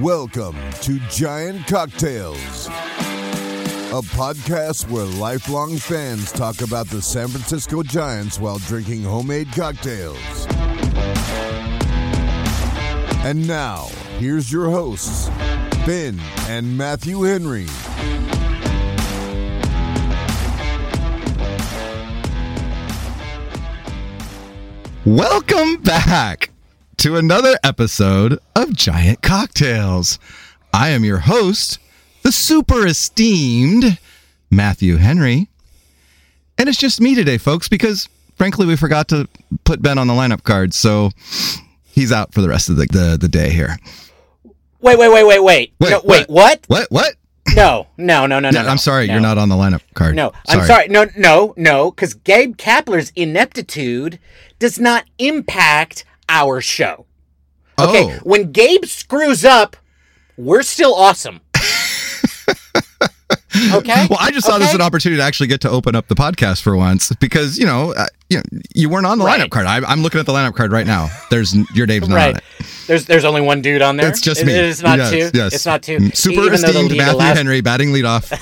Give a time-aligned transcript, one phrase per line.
[0.00, 8.40] Welcome to Giant Cocktails, a podcast where lifelong fans talk about the San Francisco Giants
[8.40, 10.48] while drinking homemade cocktails.
[13.24, 13.86] And now,
[14.18, 15.28] here's your hosts,
[15.86, 16.18] Ben
[16.48, 17.68] and Matthew Henry.
[25.04, 26.47] Welcome back
[26.98, 30.18] to another episode of Giant Cocktails.
[30.74, 31.78] I am your host,
[32.24, 34.00] the super esteemed
[34.50, 35.48] Matthew Henry.
[36.58, 39.28] And it's just me today, folks, because frankly, we forgot to
[39.62, 40.74] put Ben on the lineup card.
[40.74, 41.10] So
[41.84, 43.76] he's out for the rest of the, the, the day here.
[44.80, 45.72] Wait, wait, wait, wait, wait.
[45.78, 46.04] Wait, no, what?
[46.04, 46.64] wait, what?
[46.66, 46.90] What?
[46.90, 47.14] What?
[47.54, 48.60] No, no, no, no, no.
[48.60, 49.14] I'm sorry, no.
[49.14, 50.16] you're not on the lineup card.
[50.16, 50.88] No, I'm sorry.
[50.88, 54.18] No, no, no, because Gabe Kapler's ineptitude
[54.58, 57.06] does not impact our show.
[57.78, 58.18] Okay, Oh.
[58.22, 59.76] when Gabe screws up,
[60.36, 61.40] we're still awesome.
[63.74, 64.06] Okay.
[64.10, 66.14] Well, I just saw this as an opportunity to actually get to open up the
[66.14, 68.42] podcast for once because you know, uh, you, know
[68.74, 69.40] you weren't on the Right.
[69.40, 69.66] lineup card.
[69.66, 71.08] I, I'm looking at the lineup card right now.
[71.30, 72.28] There's your name's not Right.
[72.34, 72.44] on it.
[72.86, 74.08] There's there's only one dude on there.
[74.08, 74.54] It's just It- me.
[74.54, 75.30] It's not Yes, two.
[75.34, 75.54] Yes.
[75.54, 75.98] It's not two.
[75.98, 78.32] Mm, Super Even esteemed Matthew allows- Henry batting leadoff.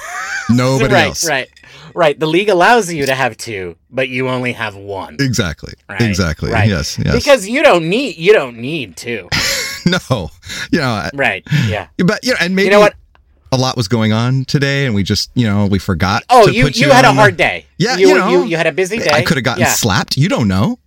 [0.48, 1.24] Nobody right, else.
[1.28, 1.50] right, right.
[1.94, 2.20] Right.
[2.20, 5.16] The league allows you to have two, but you only have one.
[5.18, 5.72] Exactly.
[5.88, 6.52] Right, Exactly.
[6.52, 6.68] right.
[6.68, 6.98] Yes.
[7.02, 7.14] Yes.
[7.14, 9.28] Because you don't need you don't need two.
[9.86, 10.30] no,
[10.70, 11.42] you know, Right.
[11.66, 11.88] Yeah.
[11.98, 12.94] but you know, and maybe You know what?
[13.52, 16.24] A lot was going on today, and we just, you know, we forgot.
[16.28, 17.66] Oh, you put you, had a hard day.
[17.78, 19.10] Yeah, you you know, you, you had a busy day.
[19.12, 20.16] I could have gotten yeah, slapped.
[20.16, 20.78] You don't know.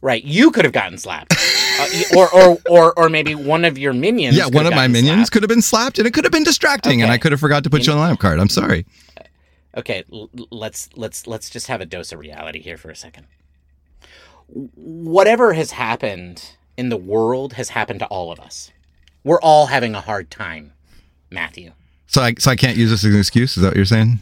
[0.00, 0.22] right.
[0.22, 1.34] You could have gotten slapped,
[1.80, 4.36] uh, or or or or maybe one of your minions.
[4.36, 5.32] Yeah, one of my minions slapped.
[5.32, 7.64] could have been slapped, and it could have been distracting, and I could have forgot
[7.64, 8.38] to put you on the lineup card.
[8.38, 8.84] I'm sorry.
[9.76, 12.96] Okay, l- l- let's let's let's just have a dose of reality here for a
[12.96, 13.26] second.
[14.74, 18.70] Whatever has happened in the world has happened to all of us.
[19.24, 20.72] We're all having a hard time,
[21.32, 21.72] Matthew.
[22.06, 23.56] So I, so I can't use this as an excuse.
[23.56, 24.20] Is that what you're saying?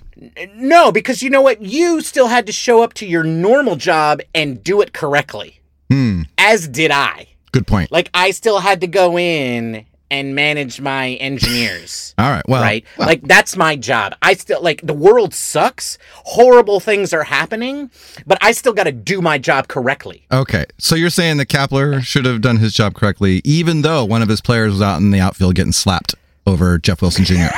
[0.55, 1.61] No, because you know what?
[1.63, 6.23] You still had to show up to your normal job and do it correctly, Hmm.
[6.39, 7.27] as did I.
[7.53, 7.91] Good point.
[7.91, 12.15] Like I still had to go in and manage my engineers.
[12.19, 12.43] All right.
[12.49, 12.85] Well, right?
[12.99, 14.15] well, like that's my job.
[14.23, 15.99] I still like the world sucks.
[16.15, 17.91] Horrible things are happening,
[18.27, 20.27] but I still got to do my job correctly.
[20.31, 20.67] okay.
[20.79, 24.29] So you're saying that Kapler should have done his job correctly, even though one of
[24.29, 26.15] his players was out in the outfield getting slapped
[26.51, 27.47] over Jeff Wilson Jr.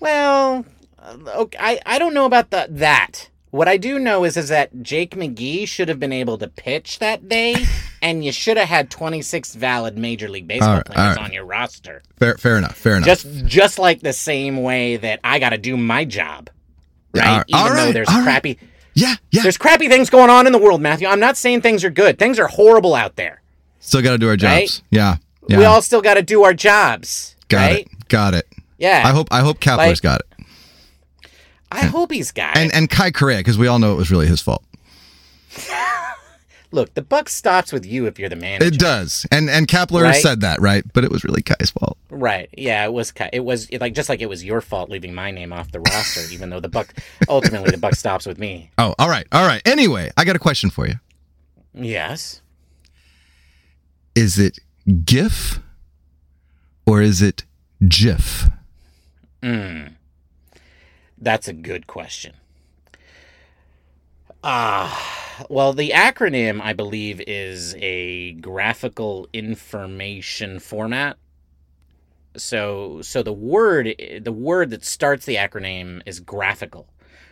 [0.00, 0.64] Well,
[1.28, 3.28] okay, I I don't know about the that.
[3.50, 6.98] What I do know is is that Jake McGee should have been able to pitch
[6.98, 7.54] that day,
[8.02, 11.24] and you should have had 26 valid Major League Baseball All right, players right.
[11.24, 12.02] on your roster.
[12.16, 12.76] fair, fair enough.
[12.76, 13.06] Fair enough.
[13.06, 16.50] Just just like the same way that I got to do my job,
[17.14, 17.44] Yeah, right?
[17.46, 18.58] Even all though there's crappy
[18.94, 19.42] yeah, yeah.
[19.42, 21.06] there's crappy things going on in the world, Matthew.
[21.06, 22.18] I'm not saying things are good.
[22.18, 23.40] Things are horrible out there.
[23.80, 24.52] Still got to do our jobs.
[24.52, 24.82] Right?
[24.90, 25.16] Yeah.
[25.48, 25.58] Yeah.
[25.58, 27.31] We all still got to do our jobs.
[27.52, 27.86] Got right?
[27.86, 28.08] it.
[28.08, 28.46] Got it.
[28.78, 29.02] Yeah.
[29.06, 29.28] I hope.
[29.30, 30.26] I hope Kapler's Like- got it.
[31.70, 32.74] I hope he's got And it.
[32.74, 34.62] and and Kai Correa because we all know it was really his fault.
[36.74, 38.66] Look, the buck stops with you if you're the manager.
[38.66, 39.26] It does.
[39.30, 40.22] And and Kapler Right?
[40.22, 41.98] said that right, but it was really Kai's fault.
[42.10, 42.48] right.
[42.56, 45.30] Yeah, it was ki- it was like just like it was your fault leaving my
[45.30, 46.94] name off the roster even though the buck
[47.28, 48.70] ultimately the buck stops with me.
[48.78, 49.60] Oh, all right, all right.
[49.66, 50.94] Anyway, I got a question for you.
[51.74, 52.40] Yes.
[54.14, 54.58] Is it
[55.04, 55.60] GIF
[56.92, 57.46] or is it
[57.88, 58.50] GIF?
[59.42, 59.94] Mm.
[61.16, 62.34] That's a good question.
[64.44, 71.16] Ah, well, the acronym I believe is a graphical information format.
[72.36, 76.88] So, so the word the word that starts the acronym is graphical,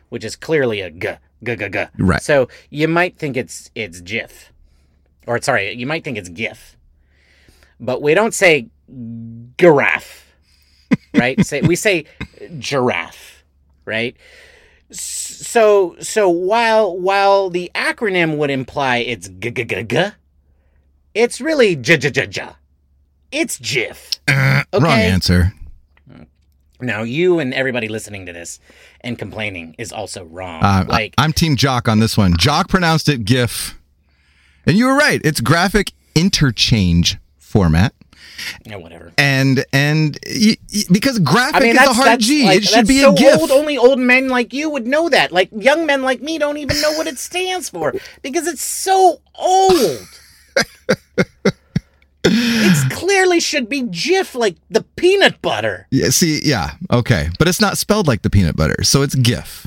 [0.09, 1.85] which is clearly a g g g g.
[1.99, 2.23] Right.
[2.23, 4.55] So you might think it's it's GIF,
[5.27, 6.79] or sorry, you might think it's GIF,
[7.79, 8.71] but we don't say
[9.57, 10.33] giraffe,
[11.15, 11.45] right?
[11.45, 12.05] say we say
[12.59, 13.45] giraffe,
[13.85, 14.17] right?
[14.91, 20.11] So so while while the acronym would imply it's g g g g,
[21.15, 22.49] it's really j j j j.
[23.33, 24.11] It's GIF.
[24.27, 25.53] Uh, Wrong answer.
[26.81, 28.59] Now you and everybody listening to this
[29.03, 30.63] and complaining is also wrong.
[30.65, 32.33] Uh, like I, am Team Joc on this one.
[32.35, 33.79] Joc pronounced it GIF,
[34.67, 35.21] and you were right.
[35.23, 37.95] It's graphic interchange format,
[38.65, 39.13] yeah, whatever.
[39.19, 42.87] and and y- y- because graphic I mean, is a hard G, like, it should
[42.89, 43.41] be so a GIF.
[43.41, 43.51] old.
[43.51, 45.33] Only old men like you would know that.
[45.33, 47.93] Like young men like me don't even know what it stands for
[48.23, 50.07] because it's so old.
[52.25, 55.87] it clearly should be GIF, like the peanut butter.
[55.91, 59.67] Yeah, see, yeah, okay, but it's not spelled like the peanut butter, so it's GIF.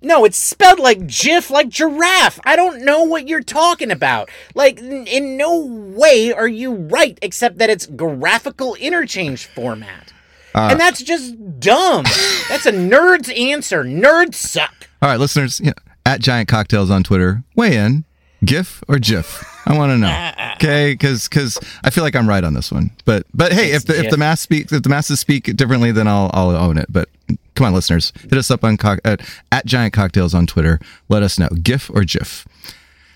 [0.00, 2.38] No, it's spelled like GIF, like giraffe.
[2.44, 4.28] I don't know what you're talking about.
[4.54, 10.12] Like, n- in no way are you right, except that it's graphical interchange format.
[10.54, 12.04] Uh, and that's just dumb.
[12.48, 13.82] that's a nerd's answer.
[13.82, 14.88] Nerds suck.
[15.02, 15.72] All right, listeners, you know,
[16.06, 18.04] at Giant Cocktails on Twitter, weigh in.
[18.44, 19.44] GIF or GIF?
[19.66, 20.32] I want to know.
[20.54, 22.90] Okay, because because I feel like I'm right on this one.
[23.04, 26.08] But but hey, if the if the mass speak if the masses speak differently, then
[26.08, 26.86] I'll I'll own it.
[26.88, 27.08] But
[27.54, 29.20] come on, listeners, hit us up on cock, at,
[29.52, 30.78] at Giant Cocktails on Twitter.
[31.08, 32.46] Let us know GIF or GIF.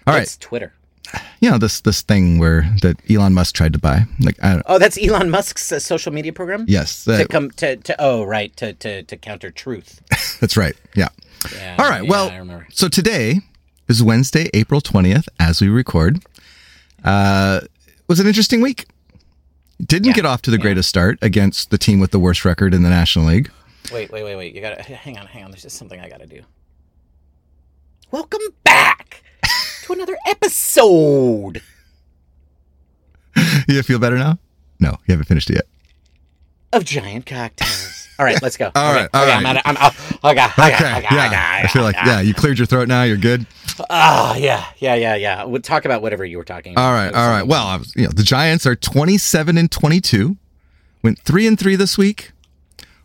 [0.07, 0.73] All right, It's Twitter.
[1.41, 4.05] you know this this thing where that Elon Musk tried to buy.
[4.21, 4.63] Like I don't.
[4.67, 6.65] Oh, that's Elon Musk's uh, social media program.
[6.69, 10.01] Yes, To come to, to oh right to, to to counter truth.
[10.41, 10.75] that's right.
[10.95, 11.09] Yeah.
[11.57, 12.05] Yeah, All right.
[12.05, 13.41] yeah, well, so today
[13.93, 16.25] is Wednesday, April 20th, as we record.
[17.05, 18.87] Uh, it was an interesting week.
[19.85, 22.73] Didn't Yeah, get off to the greatest start against the team with the worst record
[22.73, 23.50] in the National League.
[23.93, 24.55] Wait, wait, wait, wait.
[24.55, 25.50] You gotta hang on, hang on.
[25.50, 26.41] There's just something I gotta do.
[28.11, 29.23] Welcome back
[29.85, 31.61] to another episode
[33.69, 34.39] you feel better now?
[34.81, 35.67] No, you haven't finished it yet.
[36.73, 38.02] of Giant Cocktails.
[38.23, 38.71] All right, let's go.
[38.77, 39.39] All okay, right, all okay, right.
[39.41, 39.95] I'm, out of, I'm out.
[40.23, 41.27] Okay, okay, okay, okay, yeah.
[41.27, 42.07] okay, I feel like, okay.
[42.07, 43.03] yeah, you cleared your throat now.
[43.03, 43.47] You're good.
[43.91, 45.43] Ah, yeah, yeah, yeah, yeah.
[45.43, 46.75] We'll talk about whatever you were talking.
[46.75, 46.85] about.
[46.87, 47.43] All right, all right.
[47.45, 50.37] Well, I was, you know, the Giants are 27 and 22.
[51.03, 52.31] Went three and three this week.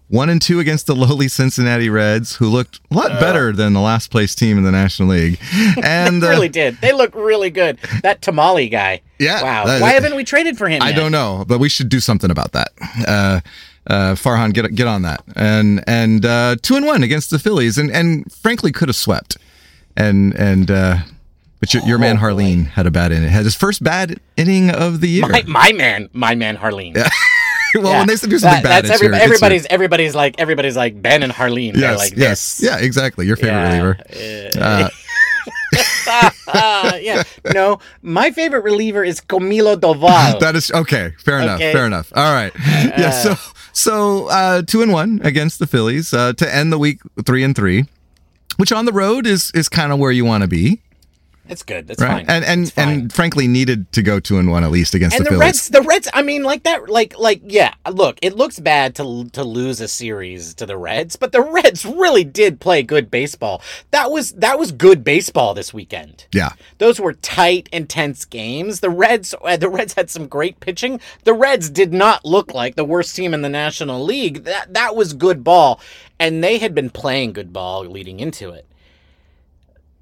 [0.10, 3.82] One and two against the lowly Cincinnati Reds, who looked a lot better than the
[3.82, 5.40] last place team in the National League.
[5.84, 6.78] And they uh, really did.
[6.80, 7.78] They look really good.
[8.04, 9.02] That tamale guy.
[9.20, 9.66] Yeah, Wow.
[9.66, 10.82] that- Why haven't we traded for him?
[10.82, 10.96] I yet?
[10.96, 12.70] don't know, but we should do something about that.
[13.08, 13.42] Uh,
[13.90, 15.22] uh, Farhan, get get on that.
[15.36, 19.38] And and uh, two and one against the Phillies, and and frankly could have swept.
[19.96, 20.98] And and uh,
[21.60, 22.26] but your, your man Oh, boy.
[22.28, 23.30] Jarlin had a bad inning.
[23.30, 25.28] Had his first bad inning of the year.
[25.28, 26.96] My, my man, my man, Jarlin.
[26.96, 27.10] Yeah.
[27.76, 27.98] well, Yeah.
[28.00, 30.76] when they do something That- bad, that's it's your- every- your- everybody's everybody's like everybody's
[30.78, 31.76] like Ben and Jarlin.
[31.76, 32.70] Yes, like yes, this.
[32.70, 33.26] yeah, exactly.
[33.26, 33.98] Your favorite Yeah, reliever.
[34.56, 34.90] Uh, Uh,
[37.02, 37.24] yeah.
[37.54, 40.40] No, my favorite reliever is Camilo Doval.
[40.48, 41.14] That is okay.
[41.20, 41.56] Fair enough.
[41.56, 41.74] Okay.
[41.74, 42.12] Fair enough.
[42.16, 42.52] All right.
[42.66, 43.12] yeah.
[43.12, 43.36] So
[43.74, 47.56] so uh, two and one against the Phillies uh, to end the week three and
[47.56, 47.86] three,
[48.58, 50.82] which on the road is is kind of where you want to be,
[51.50, 51.88] it's good.
[51.88, 52.26] That's right?
[52.26, 52.30] fine.
[52.30, 52.90] And and fine.
[52.90, 55.46] and frankly needed to go two and one at least against and the, the, Phillies.
[55.46, 56.10] Reds, the Reds.
[56.14, 57.74] I mean, like that, like, like, yeah.
[57.92, 61.86] Look, it looks bad to to lose a series to the Reds, but the Reds
[61.86, 63.62] really did play good baseball.
[63.92, 66.26] That was that was good baseball this weekend.
[66.34, 66.52] yeah.
[66.78, 68.80] Those were tight, intense games.
[68.82, 71.00] The Reds, uh, the Reds had some great pitching.
[71.24, 74.44] The Reds did not look like the worst team in the National League.
[74.44, 75.80] That that was good ball,
[76.20, 78.66] and they had been playing good ball leading into it.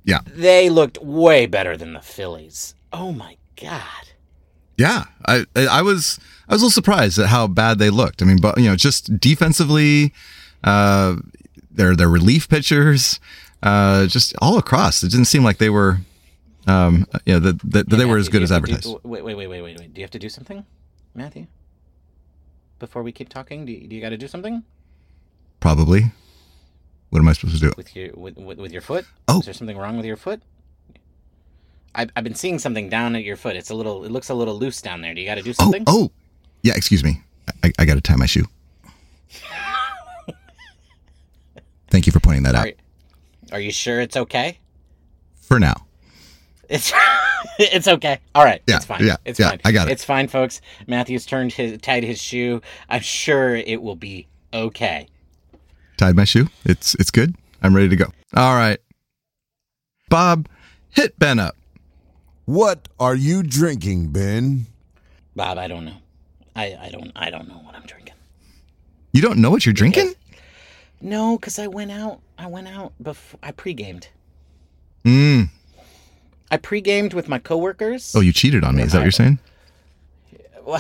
[0.06, 0.20] Yeah.
[0.26, 2.76] They looked way better than the Phillies.
[2.94, 3.82] Oh my god.
[4.78, 8.22] Yeah, I I was I was a little surprised at how bad they looked.
[8.22, 10.14] I mean, but you know, just defensively,
[10.64, 11.16] uh,
[11.72, 13.20] their their relief pitchers,
[13.64, 15.02] uh, just all across.
[15.02, 16.00] It didn't seem like they were,
[16.68, 19.02] um, you know, that that they were as good as you have to advertised.
[19.02, 19.94] Do, wait, wait, wait, wait, wait, wait.
[19.94, 20.66] Do you have to do something,
[21.14, 21.48] Matthew?
[22.80, 24.64] Before we keep talking, do you, do you got to do something
[25.66, 26.12] Probably.
[27.16, 27.74] What am I supposed to do?
[27.78, 29.06] with your with, with, with your foot?
[29.30, 29.40] Oh.
[29.40, 30.42] is there something wrong with your foot?
[31.96, 33.56] I've, I've been seeing something down at your foot.
[33.56, 34.04] It's a little.
[34.04, 35.14] It looks a little loose down there.
[35.14, 35.86] Do you got to do Oh, something?
[35.88, 36.12] oh,
[36.62, 36.74] yeah.
[36.76, 37.22] Excuse me.
[37.64, 38.44] I, I got to tie my shoe.
[41.90, 42.68] Thank you for pointing that out.
[42.68, 42.74] Are,
[43.54, 44.60] are you sure it's okay?
[45.42, 45.86] For now.
[46.68, 46.92] It's
[47.60, 48.20] it's okay.
[48.34, 48.62] All right.
[48.68, 49.06] Yeah, it's fine.
[49.06, 49.62] yeah, it's yeah, fine.
[49.64, 49.92] I got it.
[49.94, 50.60] It's fine, folks.
[50.86, 52.62] Matthew's turned his tied his shoe.
[52.90, 55.08] I'm sure it will be okay.
[55.98, 56.50] Tied my shoe.
[56.66, 57.36] It's it's good.
[57.62, 58.06] I'm ready to go.
[58.36, 58.80] All right.
[60.10, 60.48] Bob,
[60.92, 61.56] hit Ben up.
[62.46, 64.68] What are you drinking, Ben?
[65.36, 65.98] Bob, I don't know.
[66.56, 68.14] I, I don't I don't know what I'm drinking.
[69.12, 70.14] You don't know what you're drinking?
[71.02, 72.22] No, because I went out.
[72.38, 74.10] I went out before I pre-gamed.
[75.04, 75.50] Mm.
[76.52, 78.14] I pre-gamed with my coworkers.
[78.16, 78.84] Oh, you cheated on me.
[78.84, 79.40] Is that what you're saying?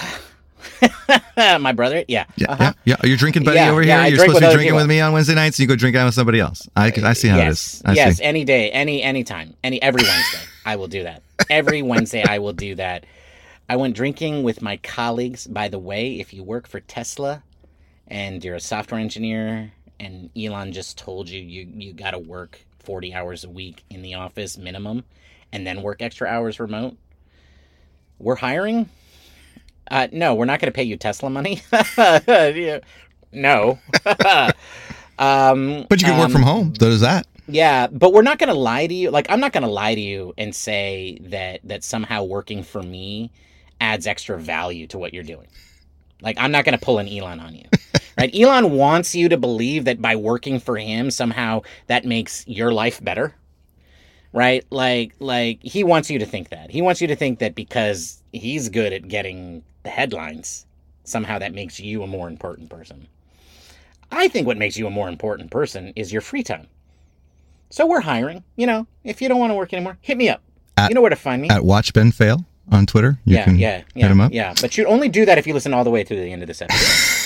[1.38, 2.03] my brother.
[2.07, 2.25] Yeah.
[2.36, 2.74] Yeah, Uh-huh.
[2.86, 3.07] yeah, yeah.
[3.07, 3.95] You're drinking buddy Yeah, over here.
[3.95, 4.77] I You're supposed to be drinking people.
[4.77, 6.67] with me on Wednesday nights, and you go drink out with somebody else.
[6.75, 7.48] I, I see how yes.
[7.48, 7.81] it is.
[7.86, 8.17] I yes.
[8.17, 8.24] see.
[8.24, 8.72] Any day.
[8.72, 9.55] Any any time.
[9.63, 10.39] Any every Wednesday.
[10.65, 11.22] I will do that.
[11.50, 13.05] Every Wednesday I will do that.
[13.69, 15.48] I went drinking with my colleagues.
[15.48, 17.43] By the way, if you work for Tesla
[18.07, 22.60] and you're a software engineer and Elon just told you you, you got to work
[22.84, 25.03] 40 hours a week in the office minimum
[25.51, 26.95] and then work extra hours remote,
[28.19, 28.89] we're hiring?
[29.91, 31.61] Uh, no, we're not going to pay you Tesla money.
[33.31, 33.79] No.
[35.19, 36.73] um, But you can work um, from home.
[36.75, 37.27] So does that.
[37.47, 39.11] yeah, but we're not going to lie to you.
[39.11, 42.81] Like I'm not going to lie to you and say that that somehow working for
[42.81, 43.31] me
[43.81, 45.47] adds extra value to what you're doing.
[46.21, 47.65] Like I'm not going to pull an Elon on you.
[48.17, 48.33] right?
[48.33, 53.03] Elon wants you to believe that by working for him somehow that makes your life
[53.03, 53.35] better.
[54.35, 54.65] Right?
[54.69, 56.69] Like like he wants you to think that.
[56.69, 60.65] He wants you to think that because he's good at getting the headlines,
[61.05, 63.07] somehow that makes you a more important person.
[64.11, 66.67] I think what makes you a more important person is your free time.
[67.69, 68.43] So we're hiring.
[68.57, 70.41] You know, if you don't want to work anymore, hit me up.
[70.77, 71.49] At- you know where to find me.
[71.49, 73.19] At Watch Ben Fail on Twitter.
[73.25, 74.33] You yeah, can yeah, hit yeah, him up.
[74.33, 74.53] yeah.
[74.59, 76.47] But you only do that if you listen all the way to the end of
[76.47, 77.21] this episode.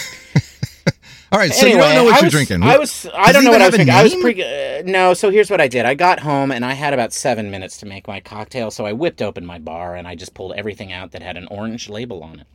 [1.31, 2.63] All right, so anyway, you don't know what you're drinking.
[2.63, 3.07] I was.
[3.13, 3.95] I don't know what I was drinking.
[3.95, 4.41] I was pre.
[4.41, 5.13] Uh, no.
[5.13, 5.85] So here's what I did.
[5.85, 8.71] I got home and I had about seven minutes to make my cocktail.
[8.71, 11.47] So I whipped open my bar and I just pulled everything out that had an
[11.51, 12.47] orange label on it.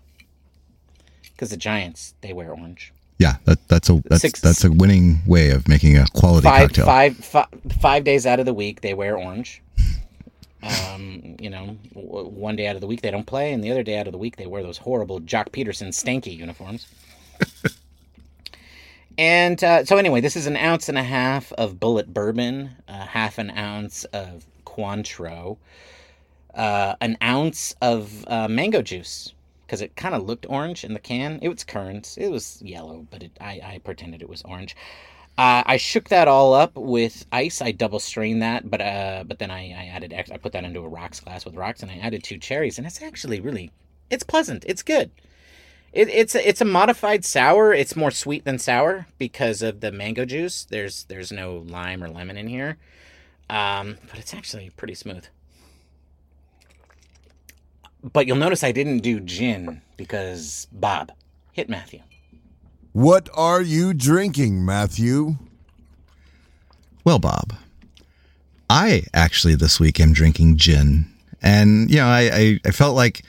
[1.33, 2.93] Because the Giants, they wear orange.
[3.19, 6.73] Yeah, that, that's a that's Six- that's a winning way of making a quality Five,
[6.75, 7.55] cocktail.
[7.81, 9.63] five, days out of the week, they wear orange.
[10.63, 13.83] Um, you know, one day out of the week they don't play, and the other
[13.83, 16.89] day out of the week they wear those horrible Joc Pederson stanky uniforms.
[19.17, 23.07] And uh, so, anyway, this is an ounce and a half of Bulleit Bourbon, uh,
[23.07, 25.57] half an ounce of Cointreau,
[26.55, 29.33] uh, an ounce of uh, mango juice
[29.67, 31.39] because it kind of looked orange in the can.
[31.43, 32.17] It was currant.
[32.19, 34.77] It was yellow, but it, I, I pretended it was orange.
[35.37, 37.61] Uh, I shook that all up with ice.
[37.61, 40.81] I double strained that, but uh, but then I, I added I put that into
[40.81, 43.73] a rocks glass with rocks, and I added two cherries, and it's actually really
[44.11, 44.65] it's pleasant.
[44.69, 45.11] It's good.
[45.95, 47.73] It, it's a, it's a modified sour.
[47.73, 50.65] It's more sweet than sour because of the mango juice.
[50.65, 52.79] There's there's no lime or lemon in here,
[53.49, 55.25] um, but it's actually pretty smooth.
[58.03, 61.13] But you'll notice I didn't do gin because Bob
[61.53, 62.01] hit Matthew.
[62.93, 65.37] What are you drinking, Matthew?
[67.05, 67.55] Well, Bob,
[68.69, 71.07] I actually this week am drinking gin,
[71.41, 73.23] and you know, I, I I felt like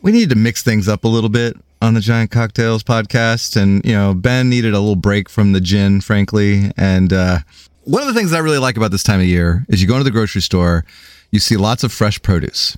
[0.00, 3.84] we needed to mix things up a little bit on the Giant Cocktails podcast, and
[3.84, 7.38] you know, Ben needed a little break from the gin, frankly, and uh,
[7.84, 9.88] one of the things that I really like about this time of year is you
[9.88, 10.84] go into the grocery store,
[11.30, 12.76] you see lots of fresh produce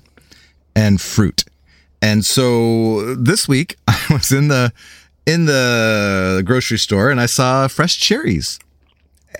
[0.75, 1.43] and fruit.
[2.01, 4.73] And so this week I was in the
[5.25, 8.59] in the grocery store and I saw fresh cherries.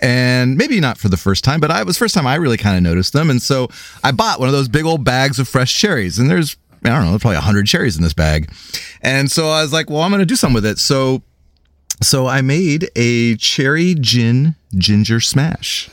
[0.02, 2.56] And maybe not for the first time, but I it was first time I really
[2.56, 3.30] kind of noticed them.
[3.30, 3.68] And so
[4.02, 6.18] I bought one of those big old bags of fresh cherries.
[6.18, 8.52] And there's I don't know, there's probably 100 cherries in this bag.
[9.00, 10.78] And so I was like, well, I'm going to do something with it.
[10.78, 11.22] So
[12.02, 15.88] so I made a cherry gin ginger smash.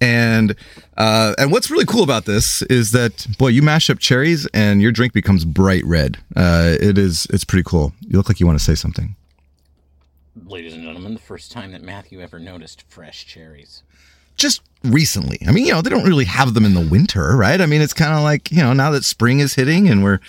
[0.00, 0.54] And
[0.96, 4.80] uh, and what's really cool about this is that boy, you mash up cherries and
[4.80, 6.18] your drink becomes bright red.
[6.36, 7.92] Uh, it is it's pretty cool.
[8.00, 9.16] You look like you want to say something.
[10.46, 13.82] Ladies and gentlemen, the first time that Matthew ever noticed fresh cherries.
[14.36, 17.60] Just recently, I mean, you know, they don't really have them in the winter, right?
[17.60, 20.20] I mean, it's kind of like you know now that spring is hitting and we're,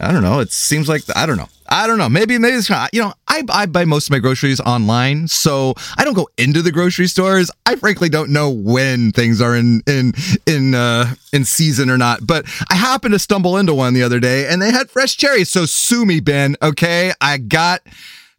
[0.00, 0.40] I don't know.
[0.40, 1.48] It seems like I don't know.
[1.68, 2.08] I don't know.
[2.08, 2.92] Maybe maybe it's not.
[2.92, 6.62] You know, I I buy most of my groceries online, so I don't go into
[6.62, 7.50] the grocery stores.
[7.64, 10.12] I frankly don't know when things are in in
[10.46, 12.26] in uh, in season or not.
[12.26, 15.50] But I happened to stumble into one the other day, and they had fresh cherries.
[15.50, 16.56] So sue me, Ben.
[16.60, 17.80] Okay, I got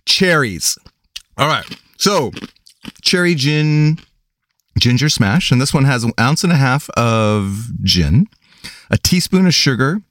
[0.06, 0.78] cherries.
[1.38, 1.66] All right.
[1.98, 2.32] So
[3.02, 3.98] cherry gin
[4.80, 8.28] ginger smash, and this one has an ounce and a half of gin,
[8.90, 10.02] a teaspoon of sugar,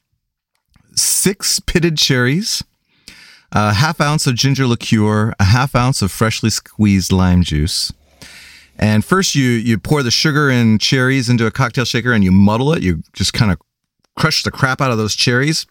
[0.95, 2.63] six pitted cherries
[3.55, 7.93] a half ounce of ginger liqueur, a half ounce of freshly squeezed lime juice.
[8.77, 12.33] And first, you you pour the sugar and cherries into a cocktail shaker, and you
[12.33, 12.83] muddle it.
[12.83, 13.59] You just kind of
[14.17, 15.67] crush the crap out of those cherries,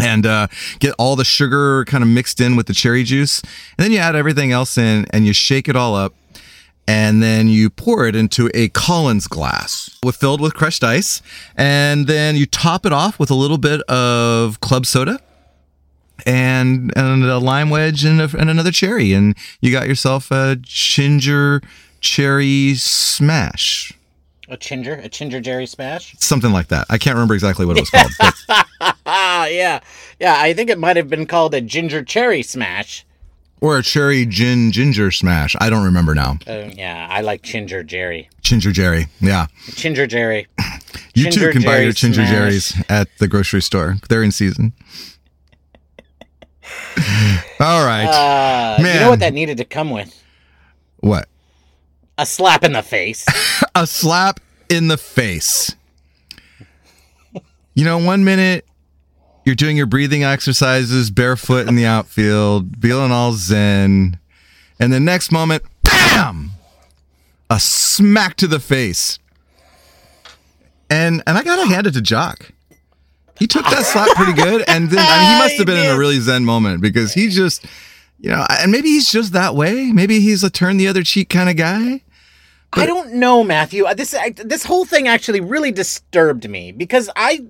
[0.00, 0.46] and uh,
[0.78, 3.40] get all the sugar kind of mixed in with the cherry juice.
[3.40, 6.14] And then you add everything else in, and you shake it all up.
[6.86, 11.22] And then you pour it into a Collins glass with filled with crushed ice,
[11.56, 15.20] and then you top it off with a little bit of club soda
[16.26, 20.56] and and a lime wedge and, a, and another cherry, and you got yourself a
[20.60, 21.62] ginger
[22.00, 23.92] cherry smash,
[24.48, 26.14] A ginger, a ginger jerry smash.
[26.18, 26.86] something like that.
[26.90, 28.10] I can't remember exactly what it was called.
[28.18, 29.80] But, Ah, yeah,
[30.18, 30.34] yeah.
[30.38, 33.04] I think it might have been called a ginger cherry smash.
[33.60, 35.54] Or a cherry gin ginger smash.
[35.60, 36.38] I don't remember now.
[36.46, 38.28] Uh, yeah, I like ginger jerry.
[38.42, 39.06] Ginger Jerry.
[39.20, 39.46] Yeah.
[39.74, 40.46] Ginger jerry.
[41.14, 42.32] You Ginger too can buy Jerry your ginger smash.
[42.32, 43.96] jerrys at the grocery store.
[44.08, 44.72] They're in season.
[47.60, 48.06] All right.
[48.06, 50.16] Uh, you know what that needed to come with?
[50.98, 51.28] what?
[52.18, 53.24] A slap in the face.
[53.74, 55.74] a slap in the face.
[57.74, 58.66] You know, one minute
[59.44, 64.18] you're doing your breathing exercises barefoot in the outfield, feeling all zen,
[64.78, 66.52] and the next moment, bam,
[67.48, 69.18] a smack to the face.
[70.88, 72.50] And and I gotta hand it to Joc.
[73.38, 75.94] He took that slap pretty good, and then I mean, he must have been in
[75.94, 77.64] a really zen moment because he just
[78.18, 79.92] You know, and maybe he's just that way.
[79.92, 82.02] Maybe he's a turn the other cheek kind of guy.
[82.72, 83.84] I don't know, Matthew.
[83.96, 87.46] This I, this whole thing actually really disturbed me because I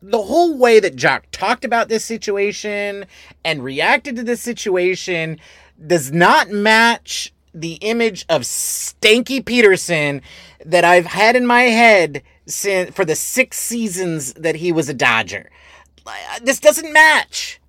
[0.00, 3.06] the whole way that Joc talked about this situation
[3.44, 5.38] and reacted to this situation
[5.86, 10.20] does not match the image of Stanky Pederson
[10.64, 14.94] that I've had in my head since for the six seasons that he was a
[14.94, 15.50] Dodger.
[16.42, 17.60] This doesn't match.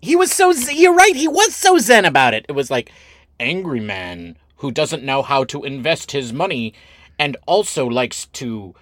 [0.00, 1.16] He was so you're right.
[1.16, 2.46] He was so zen about it.
[2.48, 2.92] It was like
[3.40, 6.74] angry man who doesn't know how to invest his money
[7.18, 8.74] and also likes to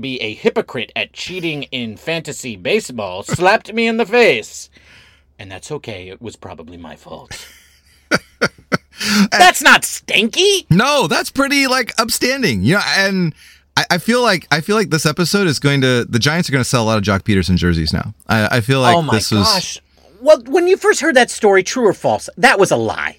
[0.00, 4.70] be a hypocrite at cheating in fantasy baseball slapped me in the face.
[5.38, 6.08] And that's okay.
[6.08, 7.48] It was probably my fault.
[9.30, 10.66] that's not stinky.
[10.70, 12.62] No, that's pretty like upstanding.
[12.62, 13.34] You know, and
[13.76, 16.52] I, I feel like I feel like this episode is going to the Giants are
[16.52, 18.14] going to sell a lot of Joc Pederson jerseys now.
[18.28, 19.42] I, I feel like oh my this was.
[19.42, 19.80] gosh.
[20.20, 23.18] Well, when you first heard that story, true or false, that was a lie.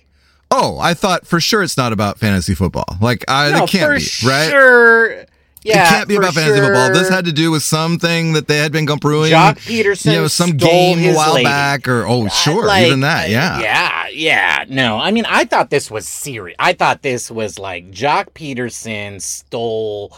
[0.50, 2.86] Oh, I thought for sure it's not about fantasy football.
[3.02, 4.50] Like, I, no, it can't for be, right?
[4.50, 5.26] Sure.
[5.66, 6.94] Yeah, it can't be about fantasy football.
[6.94, 9.32] This had to do with something that they had been going brewing.
[9.32, 11.46] Joc Pederson you know, some game a while lady.
[11.46, 13.60] back, or oh, sure, Like, even that, uh, yeah.
[13.60, 14.66] yeah, yeah.
[14.70, 16.56] No, I mean, I thought this was serious.
[16.60, 20.16] I thought this was like Joc Pederson stole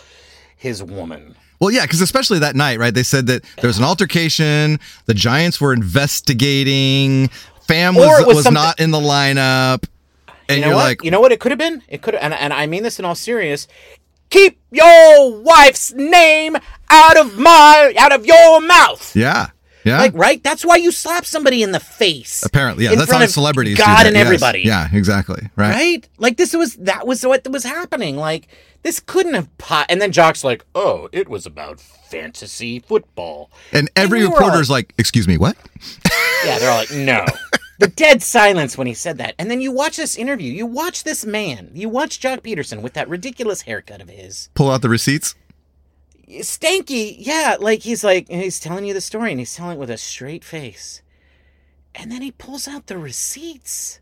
[0.58, 1.38] his woman.
[1.62, 2.94] Well, yeah, because especially that night, right?
[2.94, 4.80] They said that there was an altercation.
[5.06, 7.30] The Giants were investigating.
[7.62, 9.86] Fam was, was was not in the lineup,
[10.50, 10.84] and You know what?
[10.84, 11.84] like, you know what it could have been?
[11.88, 13.68] It could, and and I mean this in all serious.
[14.30, 16.58] Keep your wife's name
[16.90, 19.16] out of my out of your mouth.
[19.16, 19.50] yeah,
[19.88, 20.00] yeah.
[20.00, 20.44] Like right?
[20.44, 22.44] That's why you slap somebody in the face.
[22.44, 22.96] Apparently, yeah.
[22.96, 24.26] That's how celebrities do God and yes.
[24.26, 24.62] everybody.
[24.62, 25.50] Yeah, exactly.
[25.56, 25.74] Right.
[25.74, 26.10] right?
[26.18, 28.18] Like this was that was what was happening.
[28.18, 28.50] Like
[28.84, 29.86] this couldn't have pot.
[29.90, 34.70] And then Joc's like, "Oh, it was about fantasy football." And every we were reporter's
[34.70, 35.56] like, "Excuse me, what?"
[36.46, 37.26] Yeah, they're all like, "No."
[37.80, 39.36] The dead silence when he said that.
[39.38, 40.52] And then you watch this interview.
[40.52, 41.72] You watch this man.
[41.74, 44.50] You watch Joc Pederson with that ridiculous haircut of his.
[44.56, 45.36] Pull out the receipts.
[46.28, 49.90] Stanky, yeah, like he's like he's telling you the story and he's telling it with
[49.90, 51.02] a straight face.
[51.96, 54.00] And then he pulls out the receipts.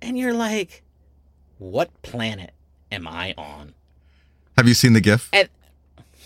[0.00, 0.84] And you're like,
[1.58, 2.52] "What planet
[2.92, 3.74] am I on?"
[4.56, 5.28] Have you seen the GIF?
[5.32, 5.48] And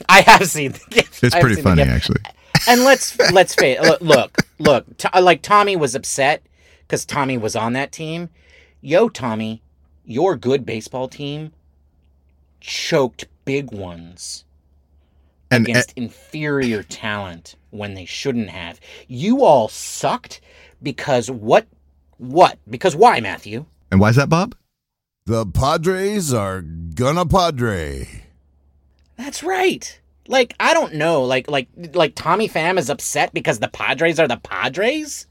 [0.09, 1.23] I have seen the gif.
[1.25, 2.21] It's pretty funny, actually.
[2.69, 6.43] And let's let's face look look look to, like Tommy was upset
[6.83, 8.31] because Tommy was on that team.
[8.81, 9.63] Yo, Tommy,
[10.05, 11.53] your good baseball team
[12.61, 14.45] choked big ones
[15.51, 18.81] And against inferior talent when they shouldn't have.
[19.09, 20.41] You all sucked
[20.83, 21.67] because what?
[22.19, 22.59] What?
[22.69, 23.67] Because why, Matthew?
[23.91, 24.55] and why is that, Bob?
[25.27, 28.25] The Padres are gonna Padre.
[29.17, 30.01] That's right.
[30.29, 31.23] Like I don't know.
[31.25, 35.27] Like like like Tommy Pham is upset because the Padres are the Padres.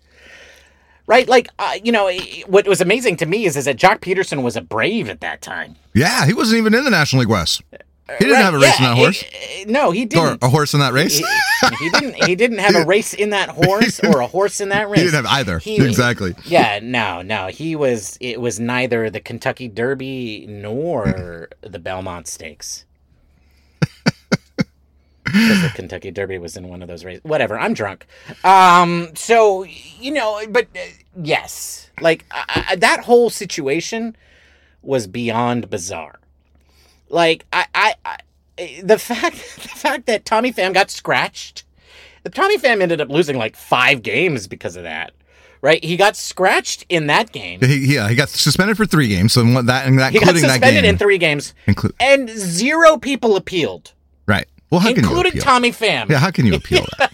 [1.08, 1.28] Right?
[1.28, 2.10] Like uh, you know,
[2.48, 5.42] what was amazing to me is is that Joc Pederson was a Brave at that
[5.42, 5.76] time.
[5.94, 7.62] Yeah, he wasn't even in the National League West.
[7.72, 9.28] He didn't Right, have a race in that horse, eh,
[9.62, 10.44] eh, no, he didn't.
[10.44, 11.18] a horse in that race.
[11.18, 11.26] He,
[11.80, 12.16] he didn't.
[12.26, 15.00] He didn't have a race in that horse or a horse in that race.
[15.00, 15.60] He didn't have either.
[15.60, 16.36] He- exactly.
[16.44, 17.48] Yeah, no, no.
[17.48, 18.18] He was.
[18.20, 22.86] It was neither the Kentucky Derby nor the Belmont Stakes.
[25.32, 27.24] Because the Kentucky Derby was in one of those races.
[27.24, 27.60] Whatever.
[27.60, 28.06] I'm drunk.
[28.44, 29.10] Um.
[29.16, 30.80] So you know, but uh,
[31.22, 34.16] yes, like I, I, that whole situation
[34.82, 36.20] was beyond bizarre.
[37.10, 41.64] Like I, I, I, the fact, the fact that Tommy Pham got scratched.
[42.24, 45.14] The Tommy Pham ended up losing like five games because of that.
[45.64, 45.84] Right?
[45.84, 47.60] He got scratched in that game.
[47.62, 49.34] He, yeah, he got suspended for three games.
[49.34, 53.36] So that, and that He got suspended game, in three games, Inclu- and zero people
[53.36, 53.94] appealed?
[54.72, 55.42] Well, how can you including?
[55.42, 56.10] Tommy Pham.
[56.10, 57.14] Yeah, how can you appeal that?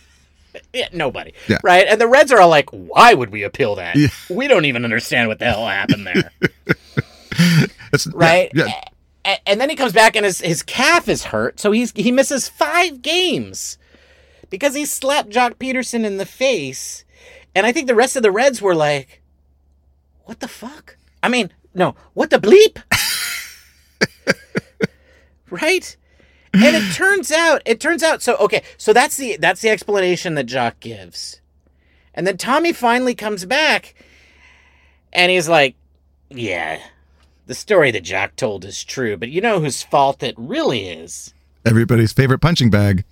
[0.74, 1.34] Yeah, nobody.
[1.48, 1.58] Yeah.
[1.64, 1.88] Right?
[1.88, 3.96] And the Reds are all like, why would we appeal that?
[3.96, 4.08] Yeah.
[4.30, 6.32] We don't even understand what the hell happened there.
[8.14, 8.52] Right?
[8.54, 8.84] Yeah,
[9.26, 12.12] A- And then he comes back and his, his calf is hurt, so he's he
[12.12, 13.78] misses five games
[14.50, 17.06] because he slapped Joc Pederson in the face.
[17.56, 19.22] And I think the rest of the Reds were like,
[20.26, 22.82] "What the fuck?" I mean, no, what the bleep?
[25.50, 25.96] right?
[26.54, 28.22] And it turns out, it turns out.
[28.22, 31.42] So okay, so that's the that's the explanation that Joc gives,
[32.14, 33.94] and then Tommy finally comes back,
[35.14, 35.76] and he's like,
[36.30, 36.80] "Yeah."
[37.46, 41.34] The story that Joc told is true, but you know whose fault it really is?
[41.66, 43.04] everybody's favorite punching bag,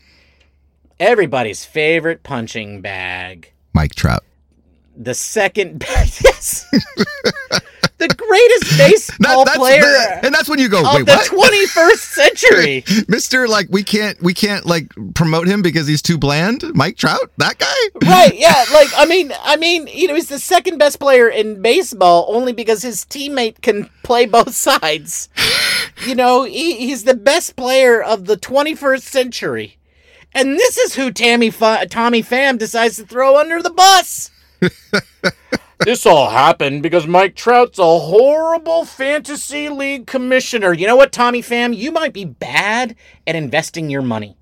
[1.00, 3.52] Everybody's favorite punching bag.
[3.74, 4.24] Mike Trout.
[4.96, 6.22] The second best.
[6.24, 6.66] Yes.
[8.08, 11.98] the greatest baseball that's player the- and that's when you go, of wait, the 21st
[11.98, 12.84] century.
[13.08, 16.64] Mister, like we can't we can't like promote him because he's too bland.
[16.74, 18.08] Mike Trout, that guy.
[18.10, 18.36] right?
[18.38, 18.54] Yeah.
[18.74, 22.52] Like I mean, I mean, you know, he's the second best player in baseball only
[22.52, 25.30] because his teammate can play both sides.
[26.06, 29.78] You know, he, he's the best player of the 21st century,
[30.34, 34.32] and this is who Tammy Fa- Tommy Pham decides to throw under the bus.
[35.86, 40.74] This all happened because Mike Trout's a horrible fantasy league commissioner.
[40.74, 41.76] You know what, Tommy Pham?
[41.76, 42.96] You might be bad
[43.26, 44.36] at investing your money.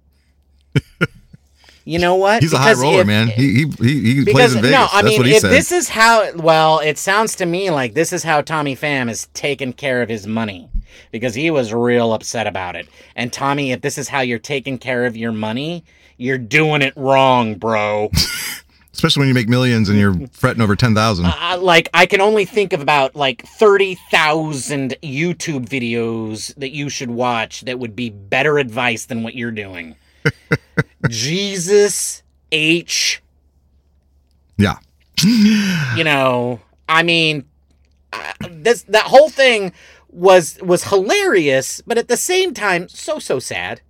[1.86, 2.42] You know what?
[2.44, 3.28] He's a high roller, if- man.
[3.28, 4.72] He he he, because plays in Vegas.
[4.72, 5.52] no, I that's mean, if said.
[5.52, 9.28] this is how, well, it sounds to me like this is how Tommy Pham has
[9.34, 10.70] taken care of his money
[11.12, 12.88] because he was real upset about it.
[13.16, 15.84] And Tommy, if this is how you're taking care of your money,
[16.18, 18.10] you're doing it wrong, bro.
[18.94, 21.26] Especially when you make millions and you're fretting over ten thousand.
[21.26, 26.90] uh, like I can only think of about like thirty thousand YouTube videos that you
[26.90, 29.96] should watch that would be better advice than what you're doing.
[31.10, 33.22] Jesus H
[34.58, 34.78] yeah.
[35.96, 37.46] you know i mean
[38.12, 39.72] uh, this that whole thing
[40.10, 43.82] was was hilarious but at the same time so so sad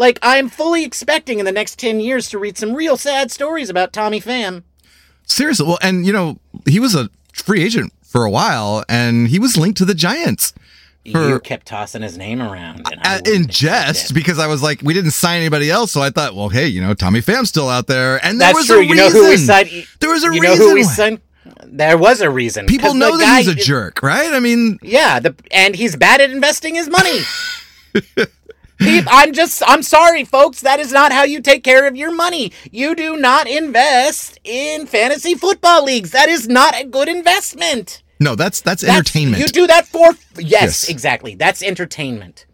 [0.00, 3.70] like i'm fully expecting in the next 10 years to read some real sad stories
[3.70, 4.62] about tommy pham
[5.26, 5.64] Seriously.
[5.64, 9.56] Well, and you know, he was a free agent for a while, and he was
[9.56, 10.52] linked to the Giants.
[11.12, 14.60] For- you kept tossing his name around and I Uh, in jest because I was
[14.60, 17.48] like, we didn't sign anybody else, so I thought, well, hey, you know, Tommy Pham's
[17.48, 19.06] still out there, and there that's was true a you reason.
[19.06, 20.58] know who we signed There was a you reason.
[20.58, 21.20] know who we signed
[21.64, 24.32] there was a reason People know that guy he's a jerk, right?
[24.34, 27.20] I mean, Yeah, the and he's bad at investing his money.
[28.80, 30.60] I'm just I'm sorry, folks.
[30.62, 32.52] That is not how you take care of your money.
[32.70, 36.10] You do not invest in fantasy football leagues.
[36.12, 38.02] That is not a good investment.
[38.18, 39.42] no, that's that's, That's- entertainment.
[39.42, 40.88] You do that for yes, Yes.
[40.88, 41.34] exactly.
[41.34, 42.46] That's entertainment.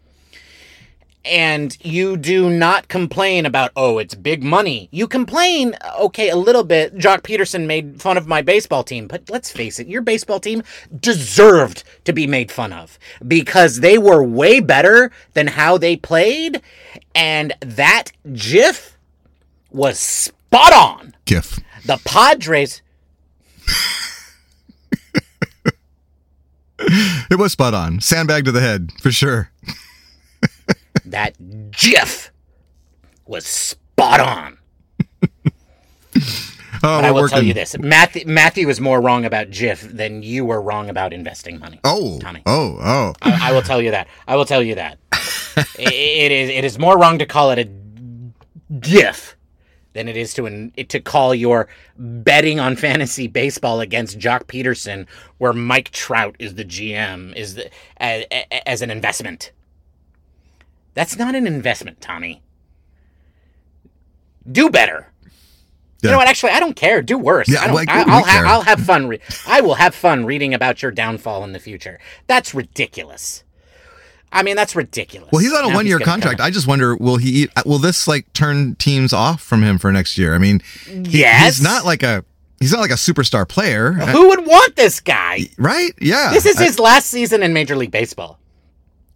[1.27, 4.87] And you do not complain about oh, it's big money.
[4.91, 6.95] You complain okay a little bit.
[6.97, 10.63] Joc Pederson made fun of my baseball team, but let's face it, your baseball team
[10.99, 16.61] deserved to be made fun of because they were way better than how they played,
[17.13, 18.97] and that GIF
[19.71, 21.15] was spot on.
[21.25, 21.59] GIF.
[21.85, 22.81] The Padres
[27.29, 27.99] It was spot on.
[28.01, 29.51] Sandbag to the head for sure.
[31.11, 32.31] That GIF
[33.25, 34.57] was spot on.
[36.83, 40.21] Oh, But I will tell you this: Matthew, Matthew was more wrong about GIF than
[40.21, 41.79] you were wrong about investing money.
[41.83, 42.43] Oh, Tommy.
[42.45, 43.13] oh, oh.
[43.23, 44.07] I, I will tell you that.
[44.27, 44.99] I will tell you that.
[45.11, 47.67] I- it is it is more wrong to call it a
[48.79, 49.35] GIF
[49.93, 51.67] than it is to an, to call your
[51.97, 55.07] betting on fantasy baseball against Joc Pederson,
[55.39, 58.23] where Mike Trout is the GM, is the, as,
[58.67, 59.51] as an investment.
[60.97, 62.41] That's not an investment, Tommy.
[64.51, 65.05] Do better.
[66.01, 66.27] You know what?
[66.27, 67.03] Actually, I don't care.
[67.03, 67.47] Do worse.
[67.47, 69.07] Yeah, I don't, like, I, I'll, ha- I'll have fun.
[69.07, 71.99] Re- I will have fun reading about your downfall in the future.
[72.25, 73.43] That's ridiculous.
[74.31, 75.29] I mean, that's ridiculous.
[75.31, 76.39] Well, he's on a Now one-year contract.
[76.41, 77.43] I just wonder, will he?
[77.43, 80.33] Eat, will this like turn teams off from him for next year?
[80.33, 81.57] I mean, he- Yes.
[81.57, 82.25] he's not like a
[82.59, 85.41] he's not like a superstar player, Who would want this guy?
[85.59, 85.91] right?
[86.01, 88.39] Yeah, This is I- his last season in Major League Baseball.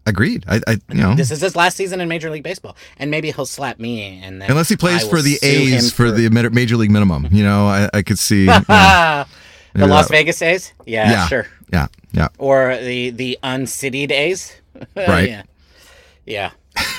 [0.06, 0.44] Agreed.
[0.48, 3.32] I, I you know, This is his last season in Major League Baseball, and maybe
[3.32, 4.20] he'll slap me.
[4.24, 7.68] And then unless he plays for the A's for, the major league minimum, you know,
[7.68, 8.42] I, I could see.
[8.42, 8.56] you know,
[9.76, 10.74] the Las that- Vegas A's.
[10.86, 11.48] Yeah, yeah, sure.
[11.72, 12.30] yeah, yeah.
[12.40, 14.56] Or the the uncitied A's.
[14.96, 15.30] Right.
[15.30, 15.44] yeah.
[16.26, 16.52] Yeah.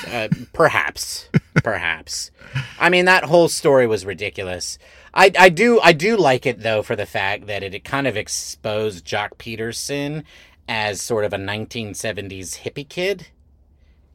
[0.07, 1.27] Uh, perhaps.
[1.55, 2.31] perhaps.
[2.79, 4.77] I mean, that whole story was ridiculous.
[5.13, 8.07] I, I do I do like it though for the fact that it, it kind
[8.07, 10.23] of exposed Joc Pederson
[10.67, 13.27] as sort of a 1970s hippie kid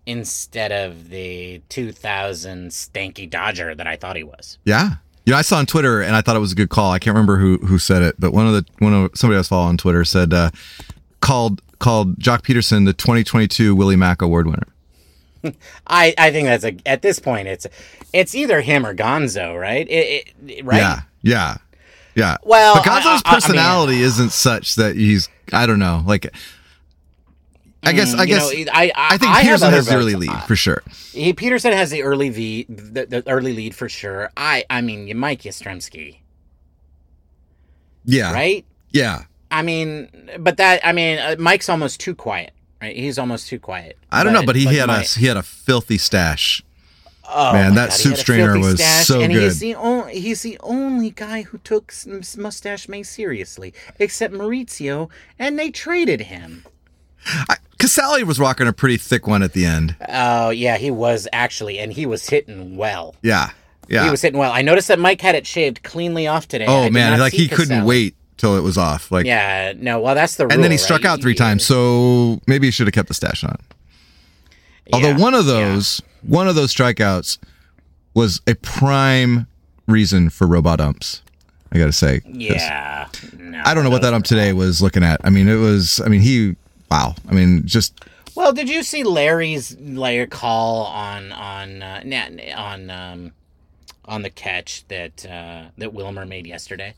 [0.07, 4.59] instead of the 2000 stanky Dodger that I thought he was.
[4.65, 4.97] Yeah.
[5.27, 6.93] You know, I saw on Twitter and I thought it was a good call.
[6.93, 9.41] I can't remember who who said it, but one of the one of somebody I
[9.41, 10.51] was following on Twitter said uh,
[11.21, 14.67] called called Joc Pederson the 2022 Willie Mac Award winner.
[15.87, 17.67] I, I think that's a at this point it's
[18.15, 19.87] it's either him or Gonzo, right?
[19.89, 20.79] It, it, right?
[20.79, 21.57] Yeah, yeah,
[22.19, 22.37] yeah.
[22.43, 25.29] Well, but Gonzo's I- I- I mean- personality isn't such that he's.
[25.53, 26.03] I don't know.
[26.07, 26.27] Like,
[27.85, 28.13] I guess.
[28.15, 28.53] I Mm, guess.
[28.53, 30.83] know, I, I, I think I Pederson has the early lead for sure.
[31.13, 34.31] He Pederson has the early lead, the, the early lead for sure.
[34.37, 36.19] I I mean, Mike Yastrzemski,
[38.05, 38.33] Yeah.
[38.33, 38.65] right?
[38.91, 39.23] Yeah.
[39.51, 42.53] I mean, but that I mean, uh, Mike's almost too quiet,
[42.83, 42.95] right?
[42.97, 43.97] He's almost too quiet.
[44.13, 46.63] I don't know, but he had my- a he had a filthy stash.
[47.31, 49.43] Oh, Man, that God, soup strainer was stash, so and good.
[49.43, 51.93] He's the, only, he's the only guy who took
[52.37, 56.65] Mustache May seriously, except Mauricio, and they traded him.
[57.79, 59.95] Casali was rocking a pretty thick one at the end.
[60.09, 63.15] Oh, yeah, he was actually, and he was hitting well.
[63.23, 63.51] Yeah.
[63.89, 64.05] Yeah.
[64.05, 64.53] He was hitting well.
[64.53, 66.67] I noticed that Mike had it shaved cleanly off today.
[66.69, 69.11] Oh man, like he couldn't wait till it was off.
[69.11, 70.53] Like Yeah, no, well, that's the rule.
[70.53, 70.81] and then he right?
[70.85, 71.65] struck out three times.
[71.65, 73.57] So maybe he should have kept the stash on.
[74.93, 75.77] Although Yeah, one of yeah.
[76.23, 77.39] One of those strikeouts
[78.15, 79.47] was a prime
[79.87, 81.23] reason for robot umps.
[81.71, 82.21] I got to say.
[82.27, 83.09] Yeah.
[83.39, 85.21] No, I don't know what that ump today was looking at.
[85.25, 86.01] I mean, it was.
[86.05, 86.57] I mean, he.
[86.91, 87.15] Wow.
[87.29, 88.03] I mean, just
[88.35, 92.03] Well, did you see Larry's layer call on on uh,
[92.57, 93.33] on um,
[94.07, 96.95] on the catch that uh, that Wilmer made yesterday?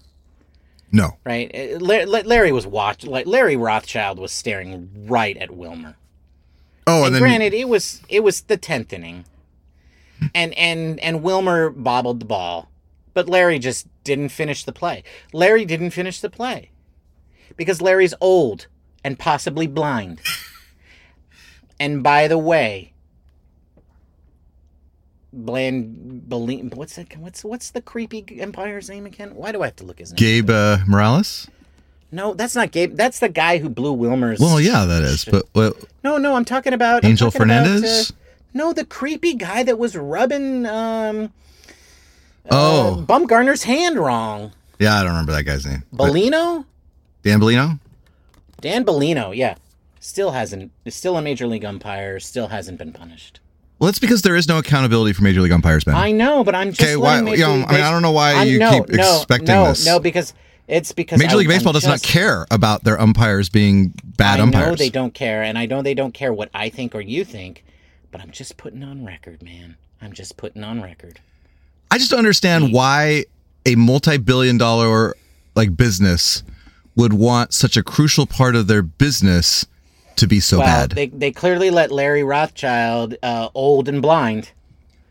[0.93, 1.17] no.
[1.25, 5.97] Right, Uh, La- La- Larry was watch like Larry Rothschild was staring right at Wilmer.
[6.91, 9.25] Oh, And, and granted, it was it was the tenth inning,
[10.35, 12.71] and and and Wilmer bobbled the ball,
[13.15, 15.03] but Larry just didn't finish the play.
[15.33, 16.71] Larry didn't finish the play
[17.57, 18.67] because Larry's old
[19.05, 20.21] and possibly blind.
[21.79, 22.93] and by the way,
[25.33, 27.17] Bland, Belen- what's that?
[27.17, 29.35] What's what's the creepy Empire's name again?
[29.35, 30.17] Why do I have to look his name?
[30.17, 31.49] Gabe uh, Morales.
[32.13, 32.97] No, that's not Gabe.
[32.97, 34.41] That's the guy who blew Wilmer's.
[34.41, 35.25] Well, yeah, that is.
[35.25, 38.11] But well, No, no, I'm talking about Angel talking about, Fernandez?
[38.11, 38.15] uh,
[38.53, 41.33] no, the creepy guy that was rubbing um
[42.51, 44.53] oh, Bumgarner's hand wrong.
[44.79, 45.85] yeah, I don't remember that guy's name.
[45.95, 46.65] Bellino?
[47.23, 47.79] Dan Bellino.
[48.61, 49.55] Dan Bellino, yeah.
[50.01, 53.39] Still hasn't is still a major league umpire, still hasn't been punished.
[53.79, 55.95] Well, that's because there is no accountability for major league umpires, Ben.
[55.95, 58.33] I know, but I'm just Okay, why- you know, I mean, I don't know why
[58.35, 59.87] I'm- you no, keep no, expecting no, this.
[59.87, 60.35] No, because
[60.71, 64.41] it's because Major I- League Baseball I'm does not care about their umpires being bad
[64.41, 64.67] I umpires.
[64.69, 67.25] know they don't care, and I know they don't care what I think or you
[67.25, 67.65] think,
[68.11, 69.77] but I'm just putting on record, man.
[70.01, 71.21] I'm just putting on record.
[71.91, 73.25] I just don't understand why
[73.67, 75.15] a multi-billion dollar
[75.55, 76.43] like business
[76.97, 79.67] would want such a crucial part of their business
[80.17, 80.91] to be so well, bad.
[80.91, 84.51] they they clearly let Larry Rothschild, uh, old and blind,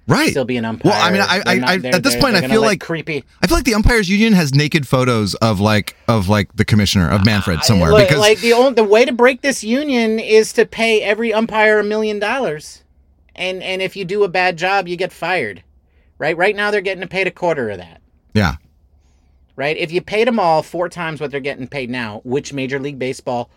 [0.10, 0.30] right.
[0.32, 0.92] still be an umpire.
[0.92, 3.24] Well, I mean, I, I, not- I at this point, I feel let like creepy.
[3.42, 7.10] I feel like the umpires union has naked photos of like of like the commissioner
[7.10, 10.54] of Manfred somewhere Look, because like the only, the way to break this union is
[10.54, 12.84] to pay every umpire a million dollars,
[13.36, 15.64] and and if you do a bad job, you get fired.
[16.18, 18.02] Right, right now they're getting paid a quarter of that.
[18.34, 18.56] yeah,
[19.56, 22.80] Right, if you paid them all four times what they're getting paid now, which Major
[22.80, 23.50] League Baseball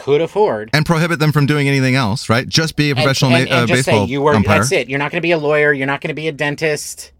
[0.00, 2.48] could afford, and prohibit them from doing anything else, right?
[2.48, 4.58] Just be a professional and, and, ma- uh, baseball say you were umpire.
[4.58, 4.88] that's it.
[4.88, 5.72] You're not going to be a lawyer.
[5.72, 7.12] You're not going to be a dentist.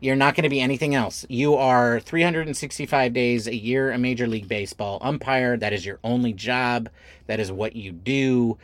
[0.00, 1.26] You're not going to be anything else.
[1.28, 5.56] You are 365 days a year a Major League Baseball umpire.
[5.56, 6.88] That is your only job.
[7.26, 8.58] That is what you do.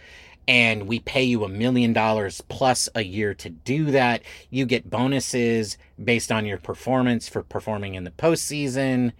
[0.47, 4.23] And we pay you a million dollars plus a year to do that.
[4.51, 9.13] You get bonuses based on your performance for performing in the postseason.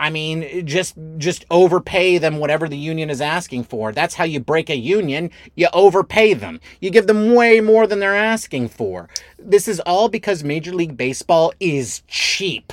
[0.00, 3.92] I mean, just just overpay them whatever the union is asking for.
[3.92, 5.30] That's how you break a union.
[5.56, 6.60] You overpay them.
[6.80, 9.08] You give them way more than they're asking for.
[9.38, 12.72] This is all because Major League Baseball is cheap.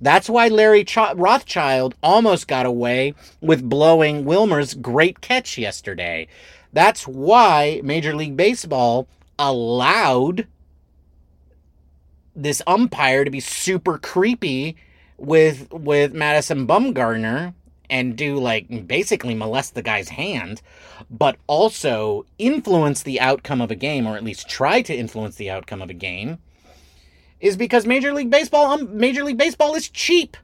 [0.00, 6.26] That's why Larry Ch- Rothschild almost got away with blowing Wilmer's great catch yesterday.
[6.72, 10.46] That's why Major League Baseball allowed
[12.34, 14.76] this umpire to be super creepy
[15.18, 17.54] with with Madison Bumgarner
[17.88, 20.62] and do like basically molest the guy's hand,
[21.10, 25.50] but also influence the outcome of a game, or at least try to influence the
[25.50, 26.38] outcome of a game,
[27.40, 30.36] is because Major League Baseball um, Major League Baseball is cheap.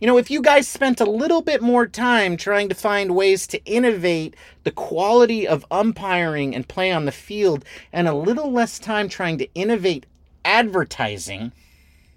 [0.00, 3.46] You know, if you guys spent a little bit more time trying to find ways
[3.46, 8.78] to innovate the quality of umpiring and play on the field, and a little less
[8.78, 10.04] time trying to innovate
[10.44, 11.52] advertising,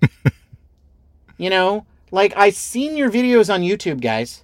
[1.37, 4.43] you know, like I seen your videos on YouTube, guys.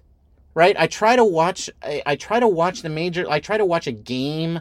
[0.55, 0.75] Right?
[0.77, 1.69] I try to watch.
[1.81, 3.25] I, I try to watch the major.
[3.27, 4.59] I try to watch a game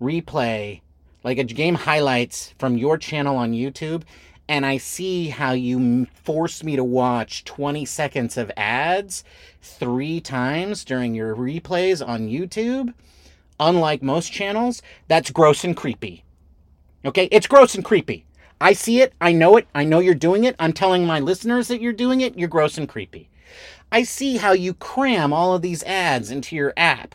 [0.00, 0.80] replay,
[1.22, 4.02] like a game highlights from your channel on YouTube,
[4.48, 9.22] and I see how you force me to watch 20 seconds of ads
[9.60, 12.94] three times during your replays on YouTube.
[13.60, 16.24] Unlike most channels, that's gross and creepy.
[17.04, 17.28] Okay?
[17.30, 18.24] It's gross and creepy.
[18.60, 19.12] I see it.
[19.20, 19.68] I know it.
[19.74, 20.56] I know you're doing it.
[20.58, 22.38] I'm telling my listeners that you're doing it.
[22.38, 23.30] You're gross and creepy.
[23.90, 27.14] I see how you cram all of these ads into your app.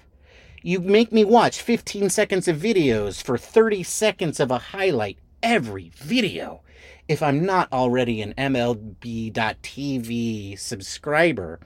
[0.61, 5.91] You make me watch 15 seconds of videos for 30 seconds of a highlight every
[5.95, 6.61] video.
[7.07, 9.37] If I'm not already an MLB.TV
[10.57, 11.59] subscriber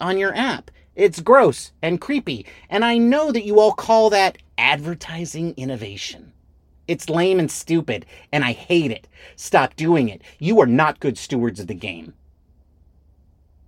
[0.00, 2.46] on your app, it's gross and creepy.
[2.70, 6.32] And I know that you all call that advertising innovation.
[6.88, 9.06] It's lame and stupid, and I hate it.
[9.36, 10.22] Stop doing it.
[10.38, 12.14] You are not good stewards of the game.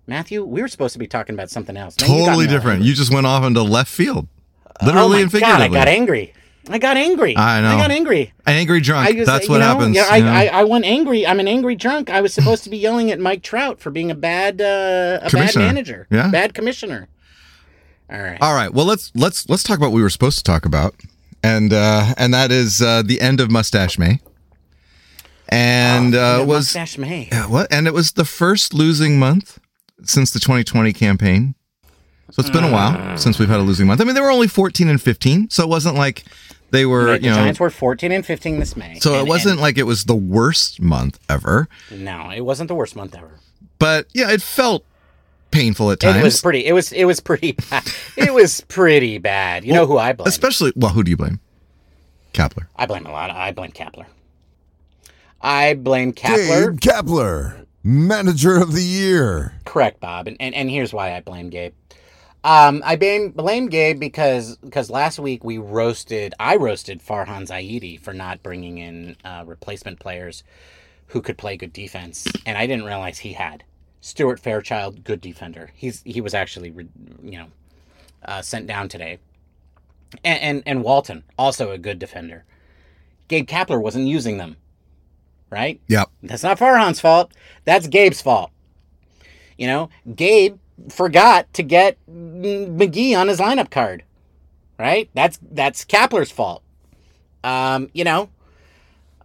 [0.06, 1.96] Matthew, we were supposed to be talking about something else.
[2.00, 2.76] Now Totally all different.
[2.78, 2.88] angry.
[2.88, 4.26] You just went off into left field,
[4.66, 5.60] oh literally my and God.
[5.60, 6.32] I got angry.
[6.68, 7.36] I got angry.
[7.36, 7.68] I know.
[7.68, 8.32] I got angry.
[8.46, 9.16] An angry drunk.
[9.16, 9.96] Was, That's what know, happens.
[9.96, 10.32] Yeah, I, you know?
[10.32, 11.26] I, I went angry.
[11.26, 12.10] I'm an angry drunk.
[12.10, 15.30] I was supposed to be yelling at Mike Trout for being a bad, uh, a
[15.30, 16.06] bad manager.
[16.10, 16.30] Yeah.
[16.30, 17.08] bad commissioner.
[18.12, 18.38] All right.
[18.40, 18.72] All right.
[18.72, 20.94] Well, let's let's let's talk about what we were supposed to talk about,
[21.42, 24.20] and uh, and that is uh, the end of Mustache May,
[25.48, 27.28] and uh, was Mustache May.
[27.48, 27.72] What?
[27.72, 29.58] And it was the first losing month
[30.04, 31.54] since the 2020 campaign.
[32.30, 34.00] So it's been a while since we've had a losing month.
[34.00, 36.22] I mean, they were only 14 and 15, so it wasn't like
[36.70, 37.36] they were, Right, the you know.
[37.38, 39.00] Giants were 14 and 15 this May.
[39.00, 42.94] so it wasn't like it was the worst month ever, no, it wasn't the worst
[42.94, 43.40] month ever.
[43.80, 44.84] but yeah, it felt
[45.50, 46.18] painful at times.
[46.18, 46.66] It was pretty.
[46.66, 46.92] It was.
[46.92, 47.52] It was pretty.
[47.70, 47.86] Bad.
[48.16, 49.64] it was pretty bad.
[49.64, 50.28] You know who I blame?
[50.28, 51.40] Especially, well, who do you blame?
[52.32, 52.66] Kapler.
[52.76, 53.30] I blame a lot.
[53.30, 54.06] I blame Kapler.
[55.40, 56.78] I blame Kapler.
[56.78, 59.54] Gabe Kapler, manager of the year.
[59.64, 60.28] Correct, Bob.
[60.28, 61.74] And, and and here's why I blame Gabe.
[62.42, 68.00] Um, I blame blame Gabe because because last week we roasted I roasted Farhan Zaidi
[68.00, 70.42] for not bringing in uh, replacement players
[71.08, 73.64] who could play good defense, and I didn't realize he had
[74.00, 75.70] Stuart Fairchild, good defender.
[75.74, 76.68] He's he was actually
[77.22, 77.46] you know
[78.24, 79.18] uh, sent down today,
[80.24, 82.44] and, and and Walton also a good defender.
[83.28, 84.56] Gabe Kapler wasn't using them,
[85.50, 85.80] right?
[85.86, 86.10] Yep.
[86.22, 87.32] That's not Farhan's fault.
[87.64, 88.50] That's Gabe's fault.
[89.56, 90.58] You know, Gabe
[90.88, 94.04] forgot to get McGee on his lineup card.
[94.78, 95.10] Right?
[95.12, 96.62] That's that's Kapler's fault.
[97.44, 98.30] Um, you know,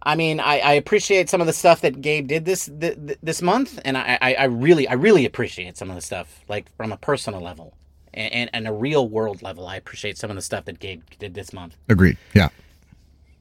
[0.06, 3.18] I mean, I, I appreciate some of the stuff that Gabe did this th- th-
[3.22, 6.74] this month, and I, I, I really I really appreciate some of the stuff, like
[6.76, 7.74] from a personal level
[8.14, 9.66] and, and, and a real world level.
[9.66, 12.16] I appreciate some of the stuff that Gabe did this month Agreed.
[12.34, 12.50] Yeah.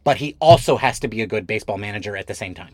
[0.04, 2.73] but he also has to be a good baseball manager at the same time.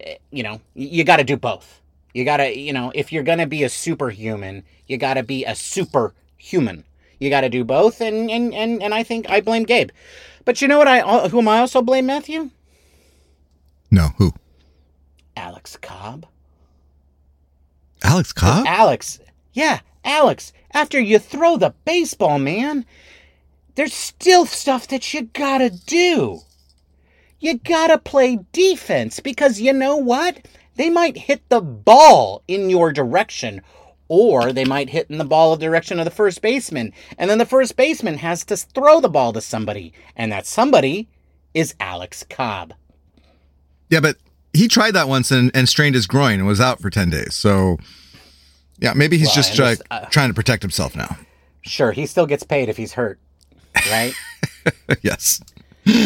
[0.00, 1.80] Eh, You know, you got to do both.
[2.14, 5.22] You got to, you know, if you're going to be a superhuman, you got to
[5.22, 6.84] be a superhuman.
[7.18, 9.90] You got to do both and and and and I think I blame Gabe.
[10.44, 12.50] But you know what I uh, whom I also blame Matthew?
[13.92, 14.08] No.
[14.16, 14.32] Who?
[15.36, 16.24] Alex Cobb.
[18.02, 18.64] Alex Cobb?
[18.66, 19.20] Alex.
[19.52, 20.54] Yeah, Alex.
[20.72, 22.86] After you throw the baseball, man,
[23.74, 26.40] there's still stuff that you got to do.
[27.38, 30.38] You got to play defense because you know what?
[30.76, 33.60] They might hit the ball in your direction
[34.08, 37.36] or they might hit in the ball of direction of the first baseman and then
[37.36, 41.08] the first baseman has to throw the ball to somebody and that somebody
[41.52, 42.72] is Alex Cobb.
[43.92, 44.16] Yeah, but
[44.54, 47.34] he tried that once and, and strained his groin and was out for 10 days.
[47.34, 47.76] So,
[48.78, 51.18] yeah, maybe he's Well, just try, this, uh, trying to protect himself now.
[51.60, 53.18] Sure, he still gets paid if he's hurt,
[53.90, 54.14] right?
[55.02, 55.42] yes.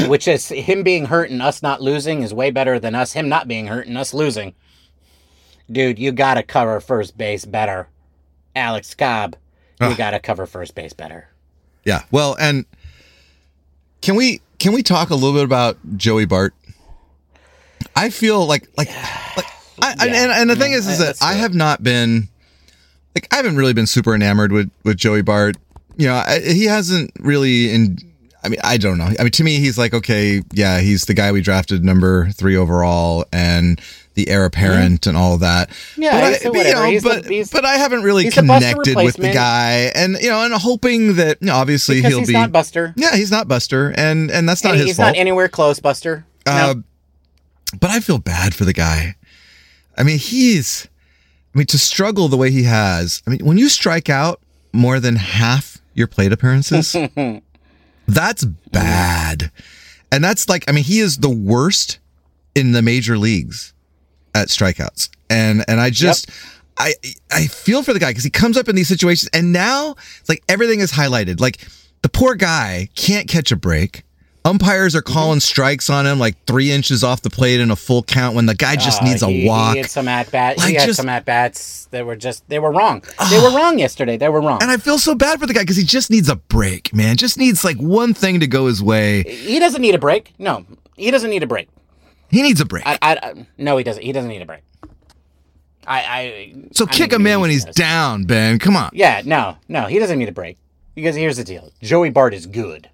[0.09, 3.29] Which is him being hurt and us not losing is way better than us him
[3.29, 4.55] not being hurt and us losing.
[5.71, 7.89] Dude, you gotta cover first base better.
[8.57, 9.37] Alex Cobb,
[9.81, 9.97] you Ugh.
[9.97, 11.29] gotta cover first base better.
[11.85, 12.03] Yeah.
[12.11, 12.67] Well, and
[14.03, 16.53] can we can we talk a little bit about Joey Bart?
[17.97, 18.89] I feel like like
[19.37, 19.47] like
[19.83, 20.23] I, I- Yeah.
[20.25, 22.29] and, and the thing is is that I have not been
[23.15, 25.57] like I haven't really been super enamored with with Joey Bart.
[25.97, 27.99] You know, I, he hasn't really in
[28.45, 29.11] I mean, I don't know.
[29.19, 32.55] I mean, to me, he's like, okay, yeah, he's the guy we drafted number three
[32.57, 33.81] overall and
[34.15, 35.69] the heir apparent and all of that.
[35.97, 38.35] Yeah, but, I, but, you know, He's the- but, he's- but I haven't really he's
[38.37, 41.97] the Buster connected with the guy, and you know, and hoping that you know, obviously
[41.97, 42.35] Because he'll he's be.
[42.35, 42.95] not Buster.
[42.97, 45.09] yeah, he's not Buster, and and that's not And his he's fault.
[45.09, 46.25] not anywhere close, Buster.
[46.47, 46.83] Uh, no.
[47.81, 49.17] But I feel bad for the guy.
[49.97, 50.89] I mean, he's.
[51.55, 53.23] I mean, to struggle the way he has.
[53.27, 54.41] I mean, when you strike out
[54.73, 56.95] more than half your plate appearances,
[58.07, 59.51] that's bad.
[60.13, 61.99] And that's like, I mean, he is the worst
[62.55, 63.73] in the major leagues
[64.35, 65.09] at strikeouts.
[65.31, 66.31] And and I just
[66.79, 66.95] I
[67.31, 70.29] I feel for the guy because he comes up in these situations and now it's
[70.29, 71.41] like everything is highlighted.
[71.41, 71.59] Like
[72.03, 74.05] the poor guy can't catch a break.
[74.47, 78.03] Umpires are calling strikes on him like three inches off the plate in a full
[78.05, 79.73] count when the guy just Uh, needs a he, walk.
[79.75, 80.59] He had some at bats.
[80.61, 83.03] Like, he had just- some at bats that were just they were wrong.
[83.31, 84.17] They were wrong yesterday.
[84.17, 84.63] They were wrong.
[84.63, 87.17] and I feel so bad for the guy because he just needs a break, man.
[87.17, 89.25] Just needs like one thing to go his way.
[89.25, 90.33] he doesn't need a break.
[90.39, 90.65] No,
[90.97, 91.69] he doesn't need a break.
[92.31, 92.85] He needs a break.
[92.87, 94.03] I, I, no, he doesn't.
[94.03, 94.63] He doesn't need a break.
[95.89, 97.75] I, I so I kick mean, him in maybe when he's does.
[97.75, 98.59] down, Ben.
[98.59, 98.91] Come on.
[98.93, 100.57] Yeah, no, no, he doesn't need a break
[100.95, 102.89] because here's the deal: Joey Bart is good.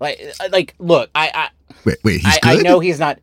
[0.00, 1.48] Like, uh, like, look, I, I,
[1.84, 2.66] Wait, wait, he's I, good.
[2.66, 3.18] I know he's not.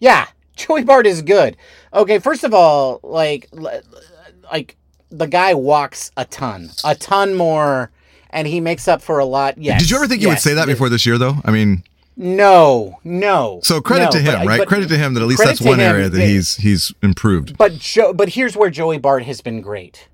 [0.00, 0.26] Yeah,
[0.56, 1.56] Joey Bart is good.
[1.94, 4.76] Okay, first of all, like, like
[5.10, 7.90] the guy walks a ton, a ton more,
[8.30, 9.56] and he makes up for a lot.
[9.58, 9.80] Yes.
[9.82, 11.36] Did you ever think you would say that before this year, though?
[11.44, 11.82] I mean,
[12.16, 13.60] No, no.
[13.62, 14.58] So credit no, to him, but- right?
[14.58, 17.56] but credit to him that at least that's one him, area that he's he's improved.
[17.56, 20.08] But Joe, but here's where Joey Bart has been great.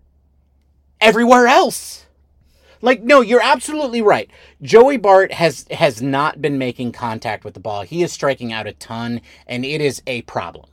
[1.00, 2.03] Everywhere else,
[2.84, 4.30] like no, you're absolutely right.
[4.60, 7.82] Joey Bart has has not been making contact with the ball.
[7.82, 10.66] He is striking out a ton, and it is a problem.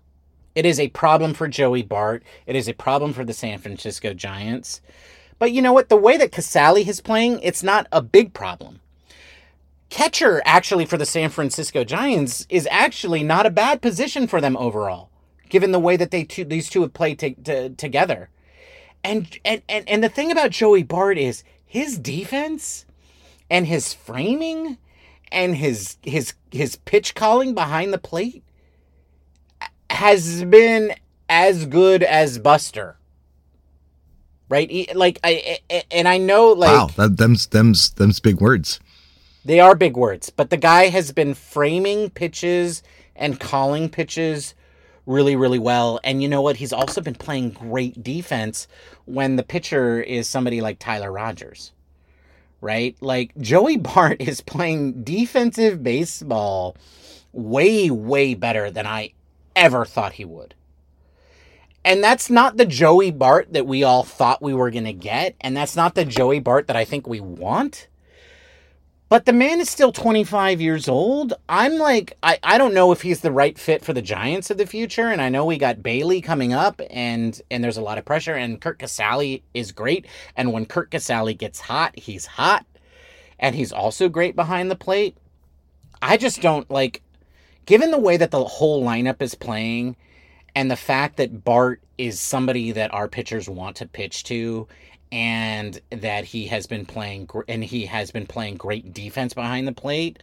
[0.54, 2.24] It is a problem for Joey Bart.
[2.46, 4.82] It is a problem for the San Francisco Giants.
[5.40, 5.88] But you know what?
[5.88, 8.82] The way that Casali is playing, it's not a big problem.
[9.90, 14.58] Catcher, actually, for the San Francisco Giants, is actually not a bad position for them
[14.58, 15.10] overall,
[15.50, 18.30] given the way that they two, these two have played to, to, together.
[19.04, 22.86] And, and and and the thing about Joey Bart is his defense
[23.50, 24.78] and his framing
[25.32, 28.44] and his his his pitch calling behind the plate
[29.90, 30.94] has been
[31.30, 32.98] as good as Buster.
[34.50, 34.94] Right?
[34.94, 35.60] Like I
[35.90, 38.82] and I know like wow, that, them's them's them's big words.
[39.46, 42.84] they are big words, but the guy has been framing pitches
[43.16, 44.56] and calling pitches
[45.06, 46.00] really, really well.
[46.04, 46.58] And you know what?
[46.58, 48.68] He's also been playing great defense
[49.06, 51.72] when the pitcher is somebody like Tyler Rogers,
[52.62, 52.96] right?
[53.02, 56.76] Like Joey Bart is playing defensive baseball
[57.34, 59.14] way, way better than I
[59.56, 60.56] ever thought he would.
[61.84, 65.36] And that's not the Joey Bart that we all thought we were going to get.
[65.42, 67.88] And that's not the Joey Bart that I think we want.
[69.12, 71.34] But the man is still 25 years old.
[71.50, 74.58] I'm like, I, I don't know if he's the right fit for the Giants of
[74.58, 75.10] the future.
[75.10, 78.36] And I know we got Bailey coming up and and there's a lot of pressure.
[78.36, 80.06] And Curt Casali is great.
[80.38, 82.66] And when Curt Casali gets hot, he's hot.
[83.38, 85.18] And he's also great behind the plate.
[86.02, 87.02] I just don't like
[87.66, 89.98] given the way that the whole lineup is playing
[90.56, 94.70] and the fact that Bart is somebody that our pitchers want to pitch to
[95.12, 99.74] and that he has been playing and he has been playing great defense behind the
[99.74, 100.22] plate.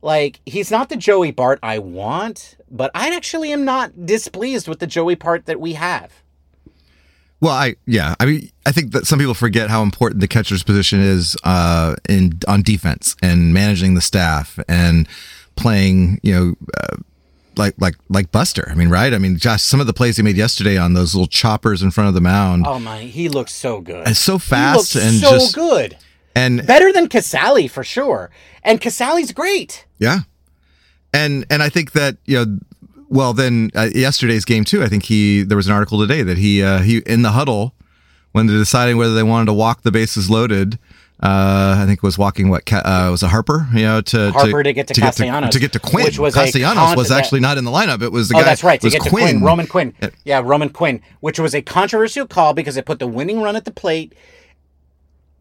[0.00, 4.80] Like he's not the Joey Bart I want but I actually am not displeased with
[4.80, 6.22] the Joey Bart that we have.
[7.40, 10.62] Well, I yeah, I mean, I think that some people forget how important the catcher's
[10.62, 15.08] position is uh, in on defense and managing the staff and
[15.56, 16.96] playing, you know, uh,
[17.56, 18.68] like like like Buster.
[18.70, 19.12] I mean, right?
[19.12, 21.90] I mean, Josh, some of the plays he made yesterday on those little choppers in
[21.90, 25.32] front of the mound, oh my he looks so good it's so fast and so
[25.32, 25.96] just good
[26.34, 28.30] and better than Casali for sure
[28.62, 30.20] and Casali's great Yeah,
[31.12, 32.58] and and I think that you know,
[33.08, 34.82] well, then uh, yesterday's game too.
[34.82, 37.74] I think he there was an article today that he uh, he in the huddle
[38.32, 40.78] when they're deciding whether they wanted to walk the bases loaded.
[41.22, 44.64] Uh, I think it was walking what uh, was a Harper, you know, to Harper
[44.64, 46.04] to get to to, Castellanos, to, get to Quinn.
[46.04, 48.02] which was Castellanos was that- actually not in the lineup.
[48.02, 48.44] It was the Oh, guy.
[48.44, 48.80] that's right.
[48.80, 49.94] To get to Quinn, Roman Quinn.
[50.02, 50.08] Yeah.
[50.24, 53.64] Yeah, Roman Quinn, which was a controversial call because it put the winning run at
[53.64, 54.14] the plate.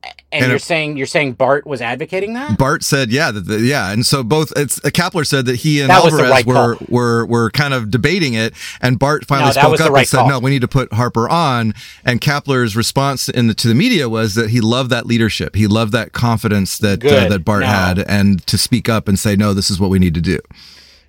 [0.04, 2.58] And, And you're it- saying you're saying Bart was advocating that?
[2.58, 5.82] Bart said, yeah, that the, yeah, and so both it's uh, Kapler said that he
[5.82, 6.88] and That Alvarez right were, call.
[6.90, 10.18] were were kind of debating it, and Bart finally No, spoke up the and said,
[10.20, 10.30] call.
[10.30, 11.74] no, we need to put Harper on.
[12.06, 15.68] And Kapler's response in the, to the media was that he loved that leadership, he
[15.68, 17.68] loved that confidence that uh, that Bart No.
[17.68, 20.40] had, and to speak up and say, no, this is what we need to do.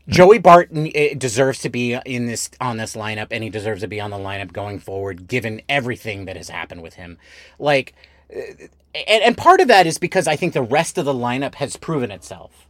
[0.08, 3.88] Joey Barton eh, deserves to be in this on this lineup, and he deserves to
[3.88, 7.18] be on the lineup going forward, given everything that has happened with him.
[7.60, 7.94] Like,
[8.28, 11.54] eh, and, and part of that is because I think the rest of the lineup
[11.56, 12.68] has proven itself,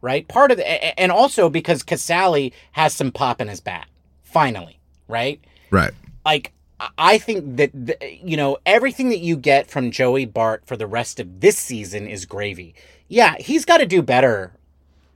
[0.00, 0.26] right?
[0.26, 3.86] Part of the, and also because Casali has some pop in his bat,
[4.22, 5.40] finally, right?
[5.70, 5.92] Right.
[6.24, 10.62] like I- I think that the, you know everything that you get from Joey Bart
[10.66, 12.74] for the rest of this season is gravy.
[13.06, 14.52] Yeah, he's got to do better.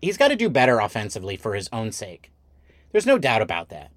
[0.02, 2.30] He's got to do better offensively for his own sake.
[2.92, 3.90] There's no doubt about that.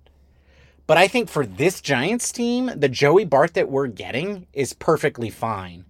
[0.88, 5.30] But I think for this Giants team, the Joey Bart that we're getting is perfectly
[5.30, 5.84] fine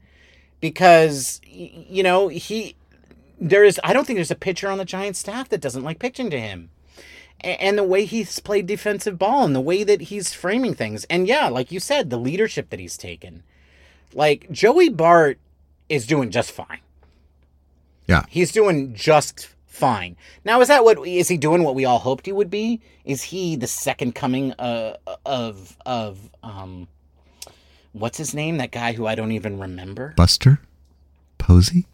[0.60, 2.76] because you know, he
[3.40, 6.00] there is I don't think there's a pitcher on the Giants staff that doesn't like
[6.00, 6.70] pitching to him
[7.42, 11.06] and the way he's played defensive ball and the way that he's framing things.
[11.06, 13.44] And yeah, like you said, the leadership that he's taken.
[14.14, 15.40] Like Joey Bart
[15.90, 16.80] is doing just fine.
[18.08, 18.24] Yeah.
[18.30, 20.16] He's doing just fine.
[20.44, 22.82] Now is that what is he doing what we all hoped he would be?
[23.06, 26.88] Is he the second coming uh, of of um
[28.00, 28.58] what's his name?
[28.58, 30.14] That guy who I don't even remember.
[30.16, 30.60] Buster
[31.38, 31.86] Posey.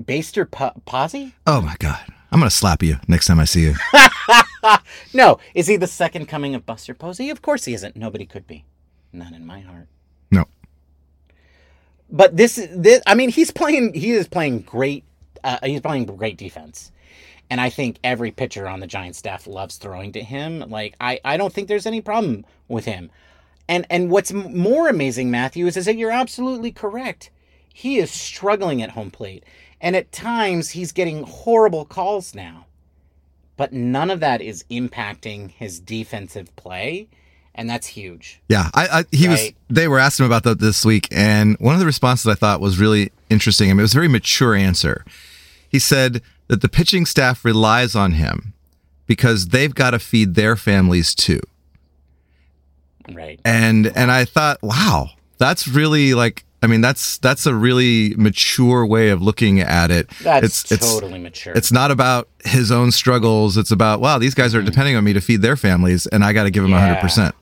[0.00, 1.34] Baster P- Posey?
[1.46, 3.74] Oh my God, I'm gonna slap you next time I see you.
[5.12, 7.30] No, is he the second coming of Buster Posey?
[7.30, 7.96] Of course he isn't.
[7.96, 8.64] Nobody could be.
[9.12, 9.88] Not in my heart.
[10.30, 10.46] No.
[12.10, 13.94] But this, this, I mean, he's playing.
[13.94, 15.04] He is playing great.
[15.42, 16.90] Uh, he's playing great defense,
[17.48, 20.60] and I think every pitcher on the Giants staff loves throwing to him.
[20.68, 23.10] Like I, I don't think there's any problem with him.
[23.68, 27.30] And and what's more amazing, Matthew, is, is that you're absolutely correct.
[27.72, 29.44] He is struggling at home plate,
[29.80, 32.66] And at times he's getting horrible calls now.
[33.56, 37.08] But none of that is impacting his defensive play,
[37.54, 38.40] and that's huge.
[38.48, 39.52] Yeah, I, I he was.
[39.68, 42.60] They were asking him about that this week, and one of the responses I thought
[42.60, 43.68] was really interesting.
[43.68, 45.04] I mean, it was a very mature answer.
[45.68, 48.54] He said that the pitching staff relies on him
[49.06, 51.40] because they've got to feed their families too.
[53.12, 53.40] Right.
[53.44, 56.44] And and I thought, wow, that's really like.
[56.60, 60.08] I mean, that's that's a really mature way of looking at it.
[60.22, 61.52] That's it's, it's, totally mature.
[61.54, 63.56] it's not about his own struggles.
[63.56, 64.66] It's about wow, these guys are mm.
[64.66, 66.94] depending on me to feed their families, and I got to give them a hundred
[66.94, 67.00] Yeah.
[67.00, 67.34] percent.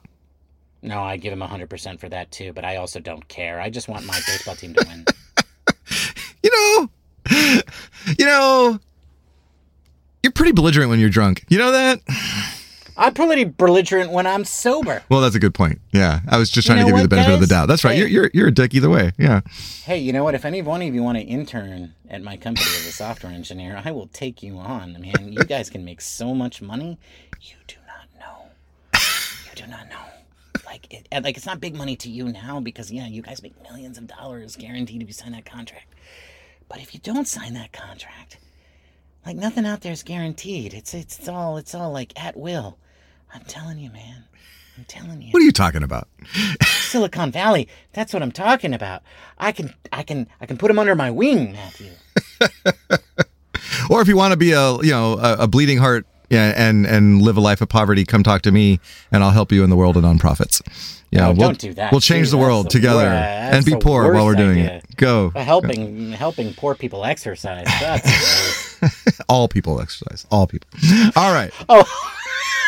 [0.82, 3.60] no, I give him 100% for that too, but I also don't care.
[3.60, 5.04] I just want my baseball team to win.
[6.42, 6.88] You know,
[8.18, 8.78] you know,
[10.22, 11.44] you're pretty belligerent when you're drunk.
[11.48, 12.00] You know that?
[12.98, 15.02] I'm pretty belligerent when I'm sober.
[15.10, 15.80] Well, that's a good point.
[15.92, 17.66] Yeah, I was just You trying know to give you the benefit of the doubt.
[17.66, 17.94] That's right.
[17.94, 18.00] Hey.
[18.00, 19.12] You're you're you're a dick either way.
[19.18, 19.42] Yeah.
[19.84, 20.34] Hey, you know what?
[20.34, 23.80] If any one of you want to intern at my company as a software engineer,
[23.84, 24.94] I will take you on.
[25.00, 26.98] Man, you guys can make so much money.
[27.42, 28.46] You do not know.
[28.94, 29.96] You do not know.
[30.64, 33.60] Like, it, like it's not big money to you now because yeah, you guys make
[33.62, 35.92] millions of dollars guaranteed if you sign that contract.
[36.68, 38.38] But if you don't sign that contract,
[39.24, 40.72] like nothing out there is guaranteed.
[40.74, 42.78] It's it's all it's all like at will.
[43.36, 44.24] I'm telling you, man.
[44.78, 45.30] I'm telling you.
[45.30, 46.08] What are you talking about?
[46.62, 47.68] Silicon Valley.
[47.92, 49.02] That's what I'm talking about.
[49.38, 51.92] I can, I can, I can put him under my wing, Matthew.
[53.90, 56.86] Or if you want to be a you know a, a bleeding heart yeah, and
[56.86, 58.80] and live a life of poverty, come talk to me,
[59.12, 60.60] and I'll help you in the world of nonprofits.
[61.10, 61.92] Yeah, No, we'll, don't do that.
[61.92, 64.76] We'll change Dude, the world the together wor- and be poor while we're doing idea.
[64.78, 64.96] it.
[64.96, 65.30] Go.
[65.34, 67.66] Uh, Helping, helping poor people exercise.
[67.80, 70.26] That's All people exercise.
[70.30, 70.68] All people.
[71.14, 71.52] All right.
[71.68, 71.84] oh,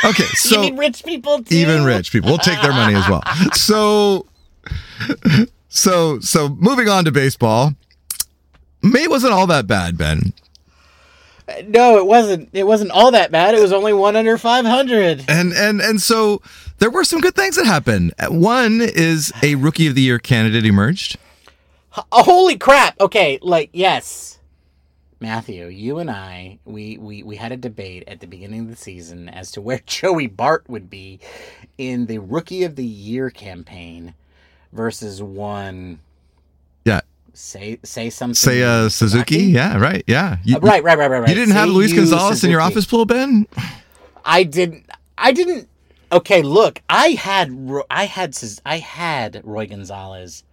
[0.04, 0.24] Okay.
[0.34, 1.54] So even rich people too.
[1.54, 3.22] even rich people will take their money as well.
[3.54, 4.26] So,
[5.68, 7.74] so, so moving on to baseball.
[8.82, 10.32] May wasn't all that bad, Ben.
[11.66, 12.50] No, it wasn't.
[12.52, 13.54] It wasn't all that bad.
[13.54, 15.24] It was only one under five hundred.
[15.28, 16.42] And and and so
[16.78, 18.12] there were some good things that happened.
[18.28, 21.16] One is a rookie of the year candidate emerged.
[22.12, 23.00] Holy crap!
[23.00, 24.37] Okay, like yes,
[25.20, 28.76] Matthew, you and I, we we we had a debate at the beginning of the
[28.76, 31.18] season as to where Joey Bart would be
[31.76, 34.14] in the Rookie of the Year campaign
[34.72, 35.98] versus one.
[36.84, 37.00] Yeah.
[37.34, 38.34] Say say something.
[38.34, 39.38] Say uh Suzuki.
[39.38, 40.04] Yeah, right.
[40.06, 40.38] Yeah.
[40.44, 41.28] You, Uh, right, right, right, right, right.
[41.28, 43.46] You didn't have Luis you, Gonzalez in your office pool, Ben?
[44.24, 44.88] I didn't.
[45.16, 45.68] I didn't.
[46.12, 47.50] Okay, look, I had
[47.90, 50.44] I had I had Roy Gonzalez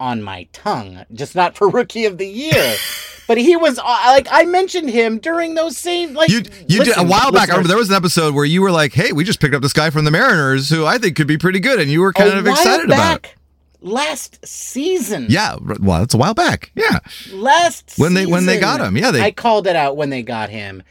[0.00, 2.76] on my tongue, just not for Rookie of the Year.
[3.30, 6.96] but he was uh, like I mentioned him during those same like You you did
[6.98, 7.48] a while back.
[7.48, 9.62] I remember there was an episode where you were like, "Hey, we just picked up
[9.62, 12.12] this guy from the Mariners who I think could be pretty good," and you were
[12.12, 13.22] kind a of excited about it.
[13.22, 13.36] back,
[13.82, 16.72] Last season, Yeah, well, it's a while back.
[16.74, 16.98] Yeah,
[17.32, 18.96] last When they- when they got him.
[18.96, 20.82] Yeah, they- I called it out when they got him,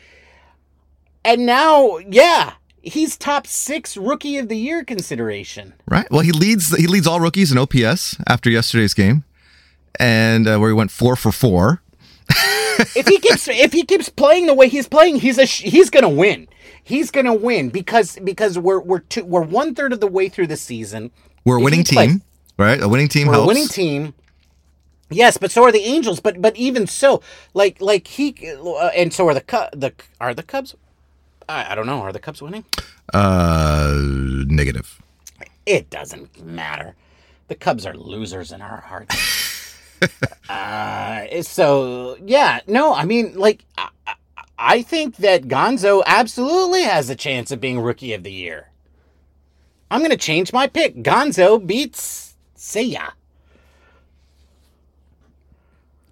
[1.26, 5.74] and now, yeah, he's top six Rookie of the Year consideration.
[5.90, 6.10] right.
[6.10, 9.26] Well, he leads he leads all rookies in OPS after yesterday's game,
[10.00, 11.82] and uh, where he went four for four.
[12.30, 15.90] If he keeps if he keeps playing the way he's playing, he's a sh- he's
[15.90, 16.48] gonna win.
[16.84, 20.48] He's gonna win because because we're we're two, we're one third of the way through
[20.48, 21.12] the season.
[21.46, 22.22] We're a If winning plays- team,
[22.58, 22.82] right?
[22.82, 23.46] A winning team We're helps.
[23.46, 24.14] a winning team.
[25.12, 26.20] Yes, but so are the Angels.
[26.20, 27.22] But but even so,
[27.54, 29.70] like like he uh, and so are the Cub.
[29.74, 30.76] The are the Cubs.
[31.48, 32.02] I, I don't know.
[32.02, 32.64] Are the Cubs winning?
[33.12, 33.92] Uh,
[34.48, 35.02] negative.
[35.66, 36.96] It doesn't matter.
[37.48, 39.16] The Cubs are losers in our hearts.
[40.50, 43.90] uh, so yeah, no, I mean, like, I,
[44.58, 48.70] I- think that Gonzo absolutely has a chance of being Rookie of the Year.
[49.92, 50.98] I'm gonna change my pick.
[50.98, 53.12] Gonzo beats Seiya.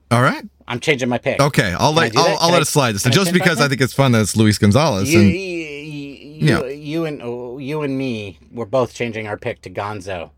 [0.09, 0.43] All right.
[0.69, 1.39] I'm changing my pick.
[1.41, 1.73] Okay.
[1.77, 2.37] I'll Can let I'll.
[2.39, 4.11] I'll let I- it slide this can time, I just because I think it's fun
[4.13, 5.11] that it's Luis Gonzalez.
[5.13, 6.65] You, and you, you, Yeah.
[6.67, 10.31] you and oh, you and me, we're both changing our pick to Gonzo.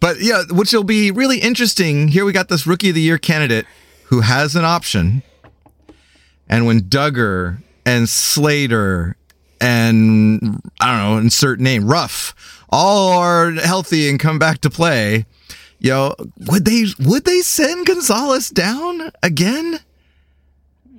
[0.00, 2.08] But yeah, which will be really interesting.
[2.08, 3.66] Here we got this rookie of the year candidate
[4.04, 5.22] who has an option.
[6.48, 9.16] And when Duggar and Slater
[9.60, 12.34] and I don't know, insert name, Ruf,
[12.70, 15.26] all are healthy and come back to play,
[15.80, 16.14] you know,
[16.46, 19.80] would they would they send Gonzalez down again?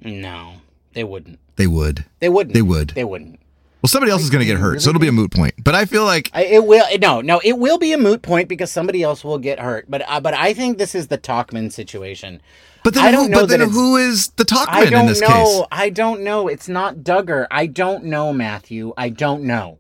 [0.01, 0.53] No,
[0.93, 1.39] they wouldn't.
[1.55, 2.05] They would.
[2.19, 2.53] They wouldn't.
[2.53, 2.89] They would.
[2.89, 3.38] They wouldn't.
[3.81, 5.53] Well, somebody else is going to get hurt, so it'll be a moot point.
[5.63, 8.49] But I feel like I, it will no no it will be a moot point
[8.49, 9.85] because somebody else will get hurt.
[9.89, 12.41] But uh, but I think this is the Tauchman situation.
[12.83, 15.21] But then, I don't who, know but then who is the Tauchman in don't this
[15.21, 15.27] know.
[15.27, 15.67] case?
[15.71, 16.47] I don't know.
[16.47, 17.47] It's not Duggar.
[17.51, 18.93] I don't know, Matthew.
[18.97, 19.79] I don't know.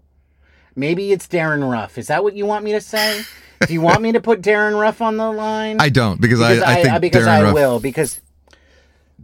[0.75, 1.97] Maybe it's Darin Ruf.
[1.97, 3.23] Is that what you want me to say?
[3.67, 5.77] Do you want me to put Darin Ruf on the line?
[5.81, 8.21] I don't because, because I, I think because Darin I Ruf, will because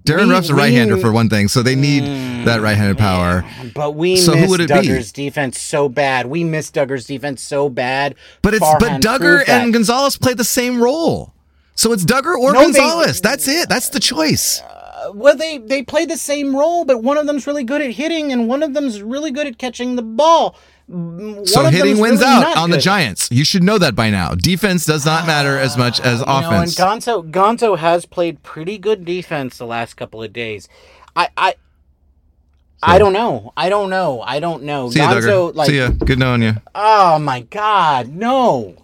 [0.05, 2.45] Darin We- Ruf's a right-hander for one thing, so they need mm.
[2.45, 3.43] that right-handed power.
[3.73, 4.65] But we So who miss would be?
[4.67, 6.27] Duggar's defense so bad.
[6.27, 8.15] We miss Duggar's defense so bad.
[8.41, 9.63] But it's but Farhan Duggar proved that.
[9.63, 11.33] and Gonzalez play the same role.
[11.75, 13.19] So it's Duggar or No, they- Gonzalez.
[13.19, 13.67] That's it.
[13.67, 14.61] That's the choice.
[14.61, 17.91] Uh, well, they they play the same role, but one of them's really good at
[17.91, 20.55] hitting, and one of them's really good at catching the ball.
[20.91, 22.77] Mm, So hitting wins really out on the.
[22.77, 23.27] Giants.
[23.31, 24.35] You should know that by now.
[24.35, 26.69] Defense does not matter as much as You know, and.
[26.69, 30.67] Gonzo Gonzo has played pretty good defense the last couple of days.
[31.15, 31.55] I I
[32.83, 33.51] I don't know.
[33.57, 34.21] I don't know.
[34.21, 34.91] I don't know.
[34.91, 35.55] See Gonzo, Duggar.
[35.55, 35.89] like, See ya.
[35.89, 36.53] Good knowing you.
[36.75, 38.75] oh my god, no.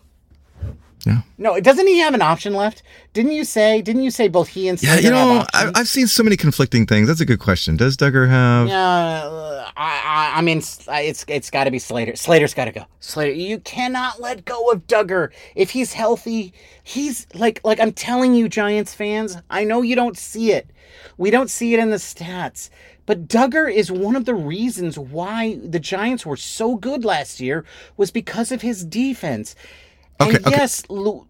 [1.05, 1.21] Yeah.
[1.37, 2.83] No, doesn't he have an option left?
[3.13, 3.81] Didn't you say?
[3.81, 5.71] Didn't you say both he and Yeah, Slater you know, have I?
[5.75, 7.07] I've seen so many conflicting things.
[7.07, 7.75] That's a good question.
[7.75, 8.67] Does Duggar have?
[8.67, 9.27] Yeah,
[9.75, 12.15] I, I, I mean, it's it's got to be Slater.
[12.15, 12.85] Slater's got to go.
[12.99, 15.31] Slater, you cannot let go of Duggar.
[15.55, 19.37] If he's healthy, he's like like I'm telling you, Giants fans.
[19.49, 20.69] I know you don't see it.
[21.17, 22.69] We don't see it in the stats,
[23.05, 27.65] but Duggar is one of the reasons why the Giants were so good last year
[27.97, 29.55] was because of his defense.
[30.27, 30.55] Okay, and okay.
[30.57, 31.25] yes, Lu-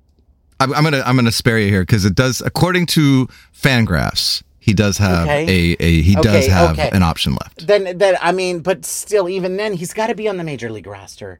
[0.59, 4.73] I'm, I'm gonna I'm gonna spare you here because it does according to Fangraphs he
[4.73, 5.73] does have Okay.
[5.79, 6.89] a, a he does have okay.
[6.93, 7.65] an option left.
[7.65, 10.71] then then I mean, but still, even then, he's got to be on the major
[10.71, 11.39] league roster,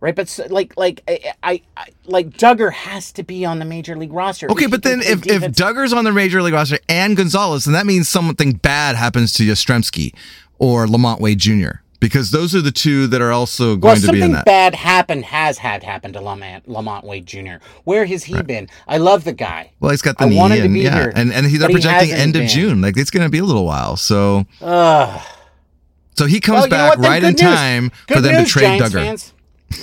[0.00, 0.14] right?
[0.16, 3.96] But s- like like I, I, I like Duggar has to be on the major
[3.98, 4.50] league roster.
[4.50, 7.84] Okay, but then if, if Duggar's on the major league roster and Gonzalez, then that
[7.84, 10.14] means something bad happens to Yastrzemski
[10.58, 11.82] or LaMonte Wade Jr.
[12.04, 14.36] because those are the two that are also well, going to be in that.
[14.40, 17.64] something bad happened has had happened to LaMonte LaMonte Wade Jr.
[17.84, 18.68] Where has he been?
[18.86, 19.72] I love the guy.
[19.80, 21.62] Well, he's got the I knee, wanted to and be yeah, here, and and he's
[21.62, 22.48] he projecting hasn't end of been.
[22.48, 22.82] June.
[22.82, 23.96] Like it's going to be a little while.
[23.96, 27.40] So so he comes Well, back right in news.
[27.40, 29.32] time Good for them news, to trade Giants Duggar fans.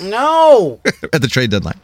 [0.04, 0.80] No,
[1.12, 1.80] at the trade deadline.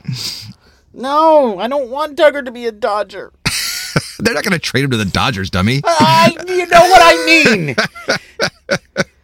[0.95, 3.33] no, I don't want Duggar to be a Dodger.
[4.21, 5.83] They're not going to trade him to the Dodgers, dummy.
[5.85, 7.77] I, you know what I mean.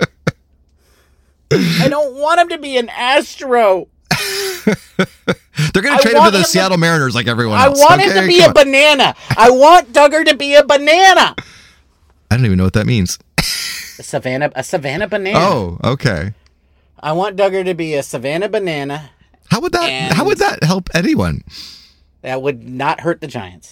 [1.55, 3.89] I don't want him to be an Astro.
[5.73, 7.81] They're going to trade him to the him to- Seattle Mariners like everyone else.
[7.81, 8.53] I want him to be a on.
[8.55, 9.15] banana.
[9.37, 11.35] I want Duggar to be a banana.
[12.31, 13.19] I don't even know what that means.
[13.39, 15.39] A Savannah, a Savannah banana.
[15.39, 16.33] Oh, okay.
[16.99, 19.11] I want Duggar to be a Savannah banana.
[19.51, 20.13] How would that?
[20.13, 21.45] How would that help anyone?
[22.23, 23.71] That would not hurt the Giants.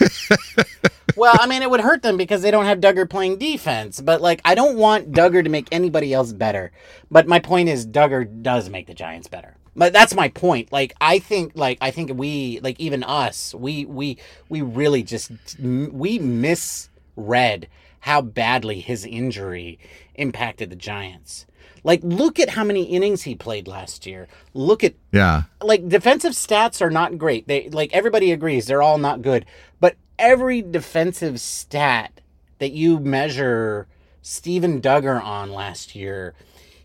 [1.20, 4.00] well, I mean, it would hurt them because they don't have Duggar playing defense.
[4.00, 6.72] But like, I don't want Duggar to make anybody else better.
[7.10, 9.54] But my point is, Duggar does make the Giants better.
[9.76, 10.72] But that's my point.
[10.72, 14.16] Like, I think, like, I think we, like, even us, we, we,
[14.48, 17.68] we really just we misread
[18.00, 19.78] how badly his injury
[20.14, 21.46] impacted the Giants.
[21.84, 24.26] Like, look at how many innings he played last year.
[24.54, 25.42] Look at Yeah.
[25.62, 27.46] like defensive stats are not great.
[27.46, 29.46] They like everybody agrees they're all not good.
[29.80, 32.20] But every defensive stat
[32.58, 33.88] that you measure
[34.22, 36.34] Steven Duggar on last year,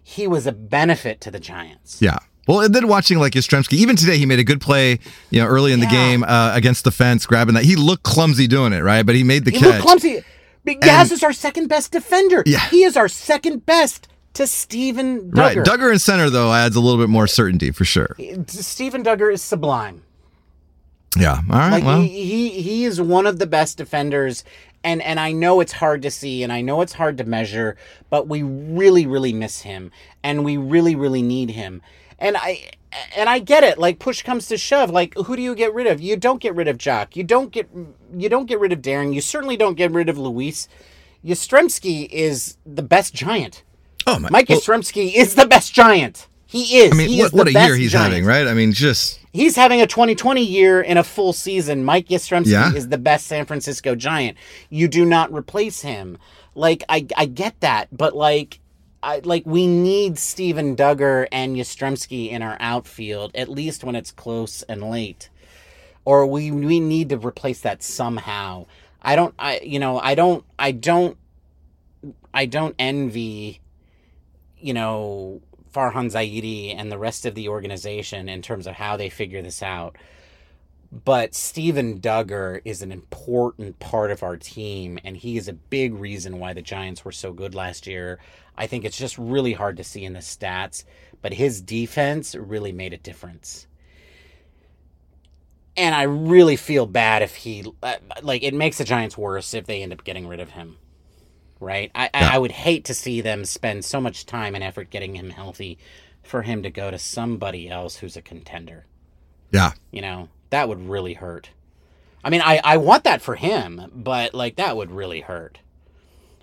[0.02, 2.02] he was a benefit to the Giants.
[2.02, 2.18] Yeah.
[2.48, 5.00] Well, and then watching like Yastrzemski, even today, he made a good play,
[5.32, 7.64] you know, early in the game uh, against the fence, grabbing that.
[7.64, 9.04] He looked clumsy doing it, right?
[9.04, 9.60] But he made the catch.
[9.60, 9.74] He catch.
[9.74, 10.24] looked clumsy.
[10.64, 12.44] But Gaz is our second best defender.
[12.46, 12.68] Yeah.
[12.70, 15.38] He is our second best to Steven Duggar.
[15.38, 15.58] Right.
[15.58, 18.16] Duggar in center, though, adds a little bit more certainty for sure.
[18.48, 20.04] Steven Duggar is sublime.
[21.16, 21.42] Yeah.
[21.50, 21.72] All right.
[21.72, 24.44] Like well, he, he he is one of the best defenders
[24.84, 27.76] and and I know it's hard to see and I know it's hard to measure,
[28.10, 29.92] but we really really miss him
[30.24, 31.82] and we really really need him.
[32.20, 32.72] And I
[33.16, 33.78] and I get it.
[33.78, 36.00] Like push comes to shove, like who do you get rid of?
[36.02, 37.16] You don't get rid of Joc.
[37.16, 37.70] You don't get
[38.16, 39.12] you don't get rid of Darin.
[39.12, 40.68] You certainly don't get rid of Luis.
[41.26, 43.64] Yastrzemski is the best giant.
[44.06, 44.30] oh my.
[44.30, 46.28] Mike well, Yastrzemski is the best giant.
[46.46, 46.94] He is.
[46.94, 48.48] I mean, he what, what a year he's giant having, right?
[48.48, 51.84] I mean, just he's having a 2020 year in a full season.
[51.86, 52.74] Mike Yastrzemski Yeah.
[52.74, 54.38] is the best San Francisco Giant.
[54.70, 56.18] You do not replace him.
[56.56, 58.60] Like I, I get that, but like,
[59.04, 64.12] I like we need Steven Duggar and Yastrzemski in our outfield at least when it's
[64.12, 65.30] close and late,
[66.06, 68.66] or we we need to replace that somehow.
[69.02, 71.18] I don't, I you know, I don't, I don't,
[72.34, 73.60] I don't envy,
[74.58, 75.42] you know,
[75.76, 79.62] Farhan Zaidi and the rest of the organization in terms of how they figure this
[79.62, 79.98] out.
[80.92, 85.94] But Steven Duggar is an important part of our team, and he is a big
[85.94, 88.20] reason why the Giants were so good last year.
[88.58, 90.86] I think it's just really hard to see in the stats,
[91.22, 93.68] but his defense really made a difference.
[95.76, 99.66] And I really feel bad if he, uh, like, it makes the Giants worse if
[99.66, 100.78] they end up getting rid of him
[101.60, 101.92] right?
[101.96, 102.30] I, Yeah.
[102.32, 105.30] I I would hate to see them spend so much time and effort getting him
[105.30, 105.78] healthy
[106.24, 108.86] for him to go to somebody else who's a contender.
[109.52, 109.72] yeah.
[109.92, 111.50] You know, that would really hurt.
[112.24, 115.60] I mean, I, I want that for him, but like that would really hurt.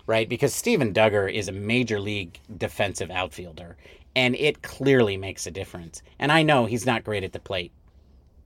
[0.07, 0.27] right?
[0.27, 3.77] Because Steven Duggar is a major league defensive outfielder,
[4.15, 6.01] and it clearly makes a difference.
[6.19, 7.71] And I know he's not great at the plate,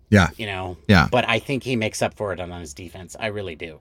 [0.10, 0.30] Yeah.
[0.38, 1.08] you know, Yeah.
[1.12, 3.16] but I think he makes up for it on his defense.
[3.20, 3.80] I really do.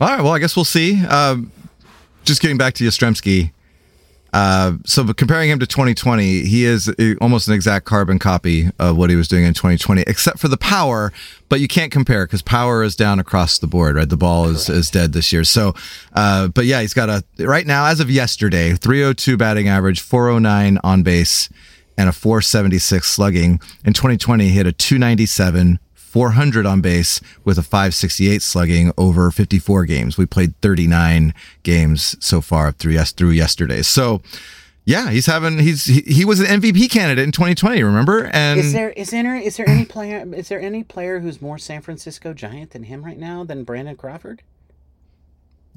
[0.00, 0.22] All right.
[0.22, 1.04] Well, I guess we'll see.
[1.06, 1.50] Um,
[2.24, 3.52] just getting back to Yastrzemski.
[4.32, 9.10] Uh, so comparing him to 2020, he is almost an exact carbon copy of what
[9.10, 11.12] he was doing in 2020, except for the power.
[11.48, 14.08] But you can't compare because power is down across the board, right?
[14.08, 15.44] The ball is, is dead this year.
[15.44, 15.74] So,
[16.12, 20.78] uh, but yeah, he's got a right now as of yesterday, 302 batting average, 409
[20.84, 21.48] on base,
[21.96, 23.60] and a 476 slugging.
[23.84, 25.78] In 2020, he had a 297,
[26.22, 30.18] 400 on base with a 568 slugging over 54 games.
[30.18, 33.82] We played 39 games so far through yes through yesterday.
[33.82, 34.20] So,
[34.84, 37.84] yeah, he's having he's he, he was an MVP candidate in 2020.
[37.84, 38.24] Remember?
[38.32, 41.56] And Is there is there is there any player is there any player who's more
[41.56, 44.42] San Francisco Giant than him right now than Brandon Crawford?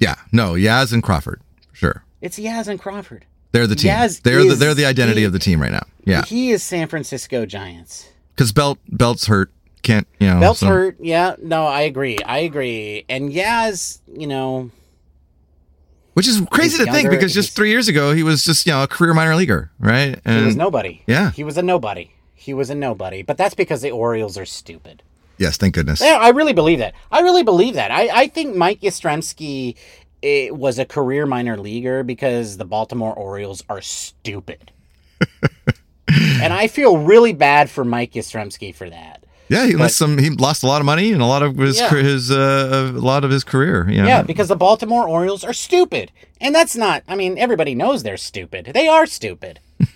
[0.00, 1.40] yeah, no, Yaz and Crawford,
[1.70, 2.04] for sure.
[2.20, 3.26] It's Yaz and Crawford.
[3.52, 3.92] They're the team.
[3.92, 5.86] Yaz they're the, they're the identity the- of the team right now.
[6.04, 8.08] Yeah, He is San Francisco Giants.
[8.34, 9.52] because Belt Belt's hurt.
[9.82, 10.40] Can't you know?
[10.40, 10.96] Belt's so- hurt.
[11.00, 12.18] Yeah, no, I agree.
[12.24, 13.04] I agree.
[13.08, 14.70] And Yaz, you know,
[16.14, 18.82] Which is crazy to think because just three years ago he was just you know
[18.82, 20.18] a career minor leaguer, right?
[20.24, 21.02] And he was nobody.
[21.06, 21.30] yeah.
[21.32, 22.10] He was a nobody.
[22.34, 23.22] He was a nobody.
[23.22, 25.02] But that's because the Orioles are stupid.
[25.38, 26.00] yes, thank goodness.
[26.00, 26.94] Yeah, I really believe that.
[27.10, 27.90] I really believe that.
[27.90, 29.76] I, I think Mike Yastrzemski
[30.22, 34.70] eh, was a career minor leaguer because the Baltimore Orioles are stupid.
[36.08, 39.21] and I feel really bad for Mike Yastrzemski for that.
[39.52, 40.18] Yeah, he But- lost some.
[40.18, 41.90] He lost a lot of money and a lot of his Yeah.
[41.90, 43.88] his uh, a lot of his career.
[43.90, 44.08] You know?
[44.08, 46.10] Yeah, because the Baltimore Orioles are stupid.
[46.40, 48.70] And that's not, I mean, everybody knows they're stupid.
[48.74, 49.60] They are stupid.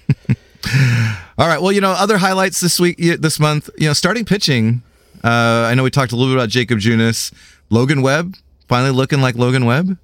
[1.39, 1.61] All right.
[1.61, 3.69] Well, you know, other highlights this week, this month.
[3.79, 4.83] You know, starting pitching.
[5.25, 7.33] Uh, I know we talked a little bit about Jakob Junis,
[7.71, 8.37] Logan Webb,
[8.69, 9.99] finally looking like Logan Webb.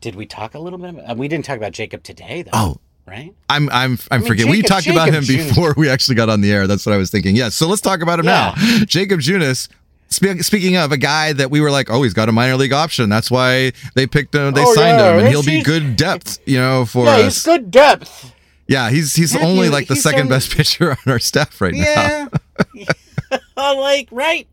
[0.00, 2.50] Did we talk a little bit about, uh, we didn't talk about Jakob today, though.
[2.52, 2.80] Oh.
[3.06, 3.34] Right?
[3.50, 4.50] I'm I'm I'm mean, forgetting.
[4.50, 6.66] we Jakob- talked about him Junis- before we actually got on the air.
[6.66, 7.36] That's what I was thinking.
[7.36, 7.54] Yes.
[7.54, 8.54] So let's talk about him Yeah.
[8.56, 8.84] now.
[8.86, 9.68] Jakob Junis.
[10.08, 12.72] Spe- Speaking of a guy that we were like, oh, he's got a minor league
[12.72, 13.08] option.
[13.10, 14.54] That's why they picked him.
[14.54, 17.34] They Oh, signed yeah, him, and he'll be good depth, you know, for Yeah, us.
[17.34, 18.32] he's good depth.
[18.68, 22.28] Yeah, he's he's only like the second on- best pitcher on our staff right now.
[22.74, 22.86] Yeah.
[23.56, 24.46] like, right?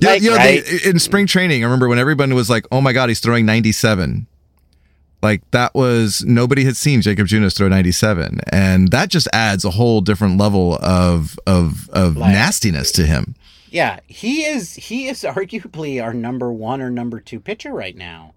[0.00, 0.64] Yeah, Like, you know, right?
[0.64, 3.46] they, in spring training, I remember when everyone was like, "Oh my God, he's throwing
[3.46, 4.26] 97."
[5.26, 9.70] Like that was nobody had seen Jakob Junis throw 97, and that just adds a
[9.70, 13.34] whole different level of of of Like- nastiness to him.
[13.68, 18.34] Yeah, he is he is arguably our number one or number two pitcher right now.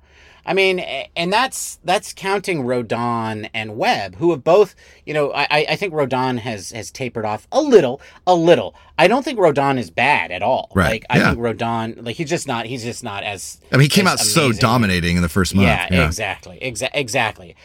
[0.50, 4.74] I mean, and that's that's counting Rodon and Webb, who have both,
[5.06, 8.74] you know, I I- think Rodon has has tapered off a little, a little.
[8.97, 10.72] I don't think Rodon is bad at all.
[10.74, 11.30] Right, Like I yeah.
[11.34, 13.62] think Rodon, like he's just not he's just not as.
[13.72, 15.68] I mean, he came out so dominating in the first month.
[15.68, 17.56] Yeah, exactly, exa- exactly.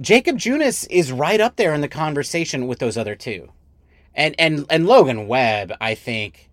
[0.00, 3.50] Jakob Junis is right up there in the conversation with those other two,
[4.16, 5.72] and and and Logan Webb.
[5.80, 6.45] I think.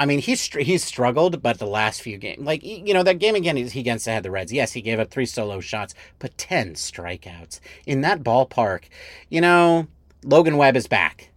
[0.00, 3.34] I mean, he's he's struggled, but the last few games, like you know, that game
[3.34, 4.50] again he against the had the Reds.
[4.50, 8.84] Yes, he gave up three solo shots, but ten strikeouts in that ballpark.
[9.28, 9.88] You know,
[10.24, 11.30] Logan Webb is back,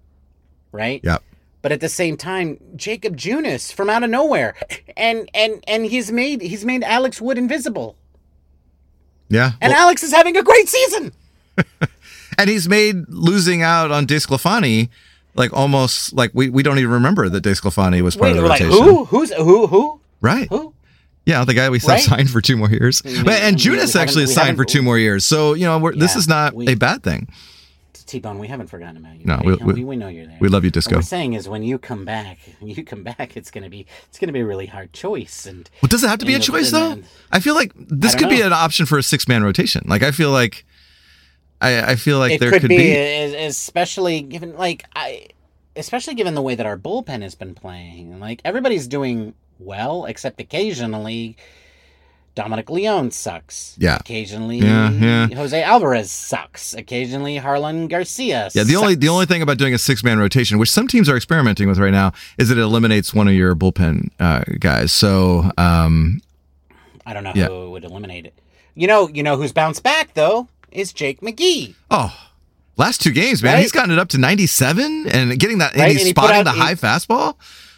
[0.71, 1.01] right?
[1.03, 1.21] Yep.
[1.61, 4.55] But at the same time, Jacob Junis from out of nowhere,
[4.95, 7.97] and and and he's made he's made Alex Wood invisible.
[9.27, 9.51] Yeah.
[9.59, 11.11] And Well, Alex is having a great season.
[12.37, 14.89] and he's made losing out on DeSclafani
[15.35, 18.49] like almost like we, we don't even remember that DeSclafani was part Wait, of the
[18.49, 18.83] like rotation.
[18.83, 19.05] who?
[19.05, 19.67] Who's who?
[19.67, 19.99] Who?
[20.21, 20.47] Right.
[20.49, 20.73] Who?
[21.25, 22.01] Yeah, the guy we Right?
[22.01, 23.01] signed for two more years.
[23.01, 25.25] But, and haven't- actually is signed for two more years.
[25.25, 27.29] So, you know, we're, this is not we- a bad thing.
[28.05, 29.25] T Bone, we haven't forgotten about you.
[29.25, 29.63] No, buddy.
[29.63, 30.37] we- we, we- know you're there.
[30.41, 30.95] We love you, What Disco.
[30.97, 34.19] we're saying is when you come back, when you come back, it's gonna be it's
[34.19, 35.45] gonna be a really hard choice.
[35.45, 36.89] And Well, does it have to be a choice though?
[36.89, 39.83] then- I feel like this could don't be an option for a six man rotation.
[39.87, 40.65] Like I feel like
[41.63, 42.95] I, I feel like it there could, could, be, be.
[43.45, 45.27] especially given like I,
[45.75, 48.19] especially given the way that our bullpen has been playing.
[48.19, 51.37] Like everybody's doing well, except occasionally.
[52.35, 53.75] Dominic Leone sucks.
[53.77, 53.97] Yeah.
[53.97, 55.27] Occasionally, Yeah, yeah.
[55.35, 56.73] Jose Alvarez sucks.
[56.73, 58.49] Occasionally, Jarlin Garcia.
[58.55, 61.07] yeah, the only the only thing about doing a six man rotation, which some teams
[61.07, 64.91] are experimenting with right now, is that it eliminates one of your bullpen uh, guys.
[64.91, 66.21] So um,
[67.05, 67.49] I don't know Yeah.
[67.49, 68.33] who would eliminate it.
[68.73, 71.75] You know, you know who's bounced back though is Jake McGee.
[71.91, 72.13] oh,
[72.77, 73.61] last two games, man, Right?
[73.61, 76.37] he's gotten it up to ninety seven and getting that, Right, and he's and spotting
[76.37, 77.35] out- the he- high fastball.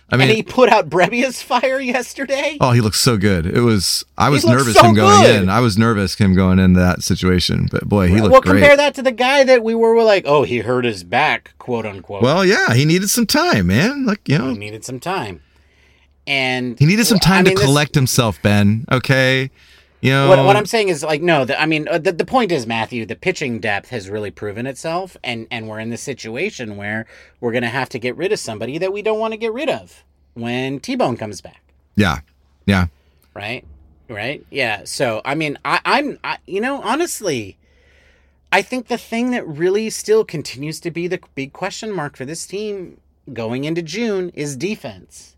[0.08, 2.60] I mean, and he put out Brebbia's fire yesterday.
[2.62, 3.48] Oh, he looks so good.
[3.48, 4.06] It was.
[4.20, 5.42] I was nervous so him going good.
[5.44, 5.50] in.
[5.50, 7.68] I was nervous him going in that situation.
[7.72, 8.32] But boy, he looked great.
[8.32, 8.60] well, great.
[8.60, 11.88] compare that to the guy that we were like, oh, he hurt his back, quote
[11.88, 12.22] unquote.
[12.22, 14.06] well, yeah, he needed some time, man.
[14.06, 15.42] Like you know, he needed some time,
[16.28, 18.40] and he needed some I time mean, to this- collect himself.
[18.44, 19.50] Ben, okay.
[20.06, 21.46] You know, What, what I'm saying is like no.
[21.46, 23.06] The, I mean, uh, the, the point is Matthew.
[23.06, 27.06] The pitching depth has really proven itself, and and we're in the situation where
[27.40, 29.70] we're gonna have to get rid of somebody that we don't want to get rid
[29.70, 30.04] of
[30.34, 31.62] when T Bone comes back.
[31.96, 32.20] yeah,
[32.66, 32.88] yeah.
[33.34, 33.66] right
[34.08, 37.58] right yeah so i mean i i'm I, you know honestly
[38.52, 42.24] i think the thing that really still continues to be the big question mark for
[42.24, 43.00] this team
[43.34, 45.35] going into june is defense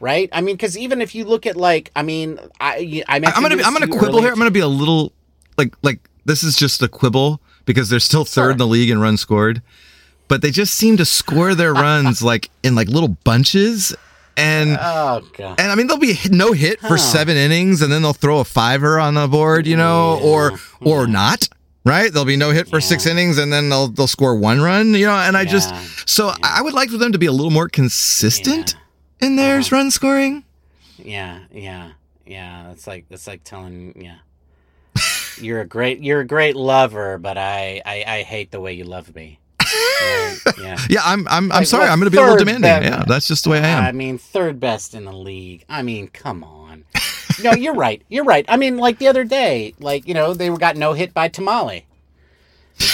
[0.00, 3.42] right i mean because even if you look at like i mean i i I'm
[3.42, 4.32] gonna be, I'm gonna quibble earlier here.
[4.32, 5.12] I'm gonna be a little
[5.58, 8.50] like like this is just a quibble because they're still third Sure.
[8.52, 9.62] in the league in runs scored,
[10.28, 13.94] but they just seem to score their runs like in like little bunches.
[14.36, 16.96] And oh god and I mean they'll be no hit for Huh.
[16.98, 20.88] seven innings, and then they'll throw a fiver on the board, you know, or hmm.
[20.88, 21.48] or not.
[21.84, 24.92] Right, there'll be no hit for six innings, and then they'll they'll score one run,
[24.94, 25.14] you know.
[25.16, 25.84] And I just Yeah.
[26.06, 28.74] so I would like for them to be a little more consistent
[29.20, 29.76] in there's Uh-huh.
[29.76, 30.44] run scoring.
[30.98, 31.92] yeah yeah
[32.26, 34.18] yeah it's like it's like telling yeah
[35.38, 38.84] you're a great you're a great lover but i i, I hate the way you
[38.84, 40.38] love me Right?
[40.58, 41.86] yeah Yeah, I'm I'm I'm Like, sorry.
[41.88, 42.62] I'm going to be a little demanding.
[42.62, 43.84] bet- Yeah, that's just the way I am.
[43.84, 45.64] I mean, third best in the league.
[45.68, 46.84] I mean, come on.
[47.44, 48.02] no, you're right.
[48.08, 48.44] You're right.
[48.48, 51.84] I mean, like the other day, like you know, they got no hit by Tamale.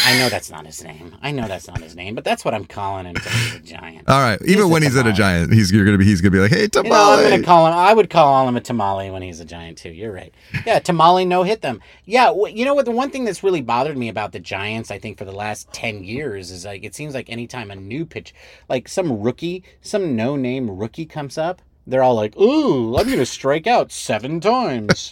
[0.05, 1.17] I know that's not his name.
[1.21, 4.09] I know that's not his name, but that's what I'm calling him a giant.
[4.09, 4.41] All right.
[4.43, 6.69] Even when he's at a giant, he's you're gonna be he's gonna be like, hey,
[6.75, 7.73] You know, I'm gonna call him.
[7.73, 9.91] I would call him a tamale when he's a giant too.
[9.91, 10.33] You're right.
[10.65, 11.81] Yeah, tamale no hit them.
[12.05, 12.85] Yeah, you know what?
[12.85, 15.73] The one thing that's really bothered me about the Giants, I think, for the last
[15.73, 18.35] ten years, is like it seems like anytime a new pitch,
[18.69, 23.27] like some rookie, some no name rookie comes up, they're all like, "Ooh, I'm gonna
[23.27, 25.11] strike out seven times."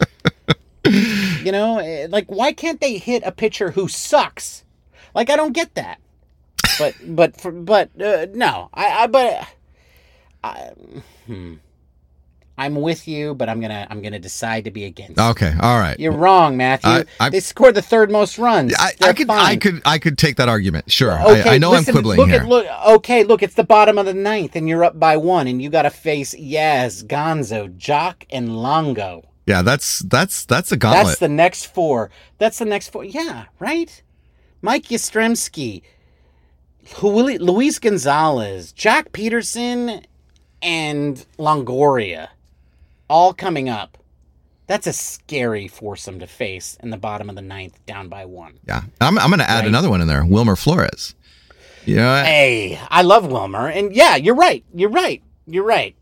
[0.85, 4.64] you know, eh, like why can't they hit a pitcher who sucks?
[5.15, 6.01] Like I don't get that.
[6.79, 9.47] But but for, but uh, no, I, I but
[10.43, 10.71] I,
[11.27, 11.55] hmm.
[12.57, 15.19] I'm with you, but I'm gonna I'm gonna decide to be against.
[15.19, 15.53] Okay.
[15.61, 15.99] All right.
[15.99, 16.91] You're wrong, Matthew.
[16.91, 18.75] I- I- they scored the third most runs.
[18.79, 20.91] I, I could I could I could take that argument.
[20.91, 21.13] Sure.
[21.21, 22.43] Okay, I, I know listen, I'm quibbling look here.
[22.43, 25.47] At, look, okay, look, it's the bottom of the ninth, and you're up by one,
[25.49, 29.29] and you got to face Yaz, Gonzo, Joc, and Longo.
[29.47, 31.07] yeah, that's that's that's a gauntlet.
[31.07, 32.11] That's the next four.
[32.39, 33.05] That's the next four.
[33.05, 34.01] Yeah, right.
[34.65, 35.83] Mike Yastrzemski,
[37.03, 40.03] Luis Gonzalez, Joc Pederson,
[40.63, 42.29] and Longoria,
[43.11, 43.99] all coming up.
[44.67, 48.59] That's a scary foursome to face in the bottom of the ninth, down by one.
[48.67, 48.85] yeah.
[49.03, 49.67] I'm I'm gonna add Right.
[49.69, 50.25] another one in there.
[50.25, 51.15] Wilmer Flores.
[51.85, 54.65] You know, Hey, I love Wilmer, and yeah, you're right.
[54.75, 55.23] You're right.
[55.47, 55.95] You're right.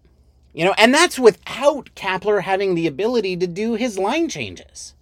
[0.54, 4.94] You know, and that's without Kapler having the ability to do his line changes.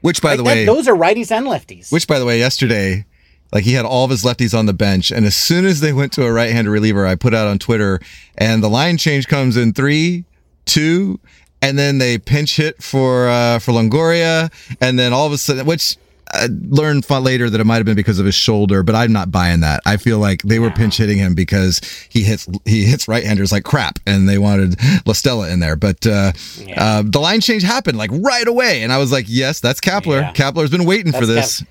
[0.00, 1.90] Which by Like the that- way, those are righties and lefties.
[1.92, 3.04] which by the way, yesterday,
[3.52, 5.92] like he had all of his lefties on the bench, and as soon as they
[5.92, 8.00] went to a right-handed reliever, I put out on Twitter,
[8.38, 10.24] and the line change comes in three,
[10.66, 11.18] two,
[11.62, 15.66] and then they pinch hit for uh, for Longoria, and then all of a sudden,
[15.66, 15.96] which.
[16.32, 19.30] I learned later that it might have been because of his shoulder, but I'm not
[19.30, 19.80] buying that.
[19.84, 23.50] I feel like they were pinch hitting him because he hits he hits right handers
[23.52, 24.76] like crap, and they wanted
[25.06, 25.76] La Stella in there.
[25.76, 26.82] But uh, Yeah.
[26.82, 30.20] uh, the line change happened like right away, and I was like, "Yes, that's Kapler.
[30.20, 30.32] Yeah.
[30.32, 31.64] Kapler's been waiting for That's this."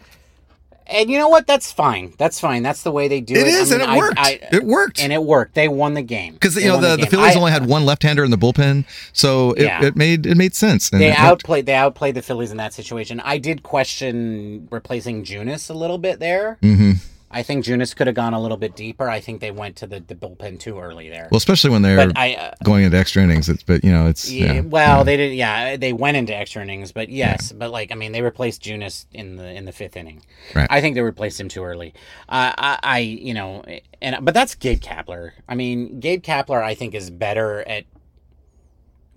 [0.92, 1.46] And you know what?
[1.48, 2.14] That's fine.
[2.18, 2.64] That's fine.
[2.64, 3.42] That's the way they do it.
[3.42, 4.20] It is, I mean, and it I- worked.
[4.20, 5.00] I- it worked.
[5.02, 5.54] and it worked.
[5.54, 7.06] They won the game Because you know won the, the.
[7.08, 9.86] Phillies I- only had one left-hander in the bullpen, so it, Yeah.
[9.86, 10.92] it made it made sense.
[10.92, 11.20] and They worked.
[11.20, 11.66] outplayed.
[11.68, 13.20] They outplayed the Phillies in that situation.
[13.24, 16.58] I did question replacing Junis a little bit there.
[16.64, 16.98] Mhm.
[17.32, 19.10] I think Junis could have gone a little bit deeper.
[19.10, 21.28] I think they went to the, the bullpen too early there.
[21.32, 23.50] Well, especially when they're I, uh, going into extra innings.
[23.50, 25.04] It's but you know it's yeah, yeah, well, yeah.
[25.04, 25.34] they did.
[25.34, 29.06] Yeah, they went into extra innings, but yes, but like I mean, they replaced Junis
[29.14, 30.24] in the in the fifth inning.
[30.56, 30.68] Right.
[30.70, 31.94] I think they replaced him too early.
[32.28, 33.64] Uh, I, I, you know,
[34.02, 35.32] and but that's Gabe Kapler.
[35.48, 37.86] I mean, Gabe Kapler, I think, is better at.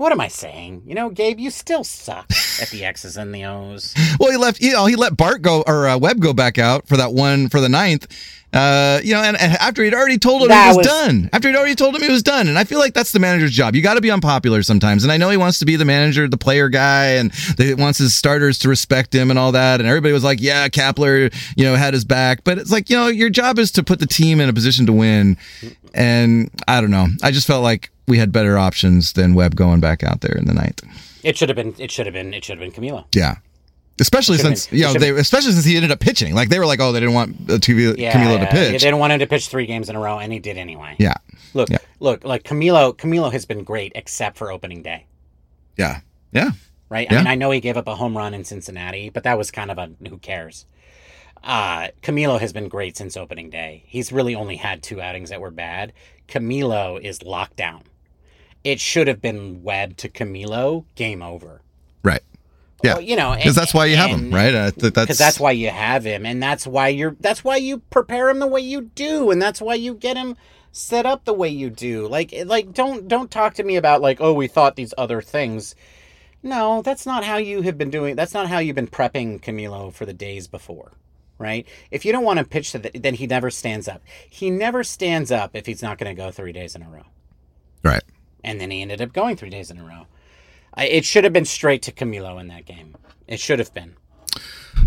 [0.03, 0.83] What am I saying?
[0.85, 2.29] You know, Gabe, you still suck
[2.61, 3.95] at the X's and the O's.
[4.19, 4.61] Well, he left.
[4.61, 7.49] You know, he let Bart go or uh, Webb go back out for that one
[7.49, 8.07] for the ninth.
[8.53, 11.31] Uh, you know, and, and after he'd already told him That he was, was- done.
[11.33, 13.53] After he'd already told him he was done, and I feel like that's the manager's
[13.53, 13.75] job.
[13.77, 16.27] You got to be unpopular sometimes, and I know he wants to be the manager,
[16.29, 19.81] the player guy, and he wants his starters to respect him and all that.
[19.81, 22.97] And everybody was like, "Yeah, Kapler, you know, had his back," but it's like, you
[22.97, 25.39] know, your job is to put the team in a position to win.
[25.95, 27.07] And I don't know.
[27.23, 30.47] I just felt like we had better options than Webb going back out there in
[30.47, 30.83] the ninth.
[31.23, 31.75] It should have been.
[31.79, 32.35] It should have been.
[32.35, 33.05] It should have been Camilo.
[33.15, 33.37] Yeah.
[34.01, 36.35] Especially since been- you know they, especially since he ended up pitching.
[36.35, 38.73] Like they were like, oh, they didn't want uh, Camilo, Yeah, Camilo to yeah, pitch.
[38.73, 40.97] They didn't want him to pitch three games in a row, and he did anyway.
[40.99, 41.15] Yeah,
[41.55, 41.79] Look, Yeah.
[42.01, 42.97] look, like Camilo.
[42.97, 45.07] Camilo has been great except for opening day.
[45.77, 46.01] yeah,
[46.33, 46.51] yeah.
[46.89, 47.07] right?
[47.11, 47.19] Yeah.
[47.19, 49.51] I mean, I know he gave up a home run in Cincinnati, but that was
[49.51, 50.67] kind of a who cares.
[51.45, 53.83] Uh, Camilo has been great since opening day.
[53.87, 55.93] He's really only had two outings that were bad.
[56.29, 57.83] Camilo is locked down.
[58.65, 61.63] It should have been Webb to Camilo, game over.
[62.03, 62.23] Right.
[62.83, 62.95] Yeah.
[62.95, 64.75] Well, you know, Because that's why you have him, right?
[64.75, 68.41] Because that's why you have him and that's why you're that's why you prepare him
[68.41, 70.37] the way you do and that's why you get him
[70.73, 74.23] set up the way you do like like don't don't talk to me about like
[74.23, 75.75] oh we thought these other things
[76.43, 79.93] no that's not how you have been doing that's not how you've been prepping camilo
[79.93, 80.93] for the days before
[81.37, 84.01] right if you don't want to pitch to the, then he never stands up
[84.31, 87.05] he never stands up if he's not going to go three days in a row
[87.83, 88.03] right.
[88.45, 90.07] And then he ended up going three days in a row
[90.75, 92.97] I, it should have been straight to camilo in that game
[93.29, 93.95] it should have been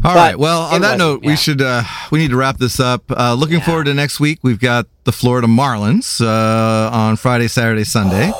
[0.04, 0.38] All But right.
[0.40, 1.30] Well, on that note, yeah.
[1.30, 3.04] we should uh, we need to wrap this up.
[3.10, 3.66] Uh, looking Yeah.
[3.66, 4.40] forward to next week.
[4.44, 8.32] We've got the Florida Marlins uh, on Friday, Saturday, Sunday,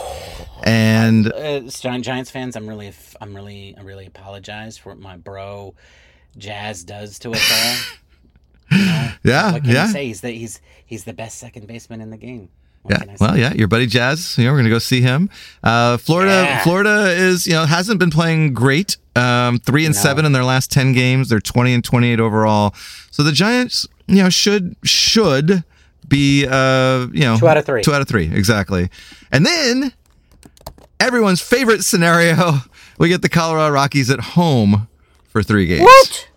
[0.64, 1.62] and uh,
[2.02, 2.92] Giants fans, I'm really,
[3.22, 5.76] I'm really, I really apologize for what my bro
[6.38, 7.76] Jazz does to us all.
[8.72, 9.12] You know?
[9.24, 10.06] yeah, what can yeah, you say?
[10.08, 12.50] He's the he's he's the best second baseman in the game.
[12.86, 13.00] What yeah.
[13.00, 13.26] can I say?
[13.26, 14.38] Well, yeah, your buddy Jazz.
[14.38, 15.30] You know, we're gonna go see him.
[15.64, 16.64] Uh, Florida, Yeah.
[16.64, 18.98] Florida is you know hasn't been playing great.
[19.16, 20.02] Um, three and No.
[20.02, 21.30] seven in their last ten games.
[21.30, 22.76] They're twenty and twenty eight overall.
[23.12, 25.64] So the Giants, you know, should should
[26.08, 27.82] be uh, you know Two out of three.
[27.82, 28.90] Two out of three, exactly.
[29.32, 29.92] And then
[31.00, 32.60] everyone's favorite scenario:
[33.00, 34.88] we get the Colorado Rockies at home
[35.30, 35.82] for three games.
[35.82, 36.30] What?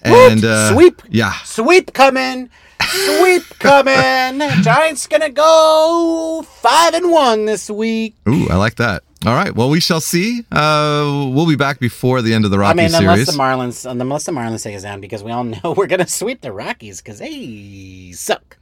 [0.00, 1.02] And uh, Sweep.
[1.10, 2.50] Yeah, Sweep coming.
[2.92, 4.40] Sweep coming.
[4.62, 8.14] Giants gonna go five and one this week.
[8.28, 9.02] Ooh, I like that.
[9.24, 9.54] All right.
[9.54, 10.44] Well, we shall see.
[10.50, 13.28] Uh, we'll be back before the end of the Rockies I mean, series.
[13.28, 16.08] unless the Marlins, unless the Marlins take us down, because we all know we're gonna
[16.08, 18.56] sweep the Rockies because they suck.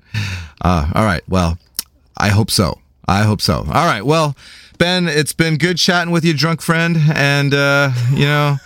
[0.61, 1.23] Uh, all right.
[1.29, 1.59] Well,
[2.17, 2.79] I hope so.
[3.09, 3.59] I hope so.
[3.59, 4.05] All right.
[4.05, 4.37] Well,
[4.79, 6.97] Ben, it's been good chatting with you, drunk friend.
[7.15, 8.57] And, uh, you know,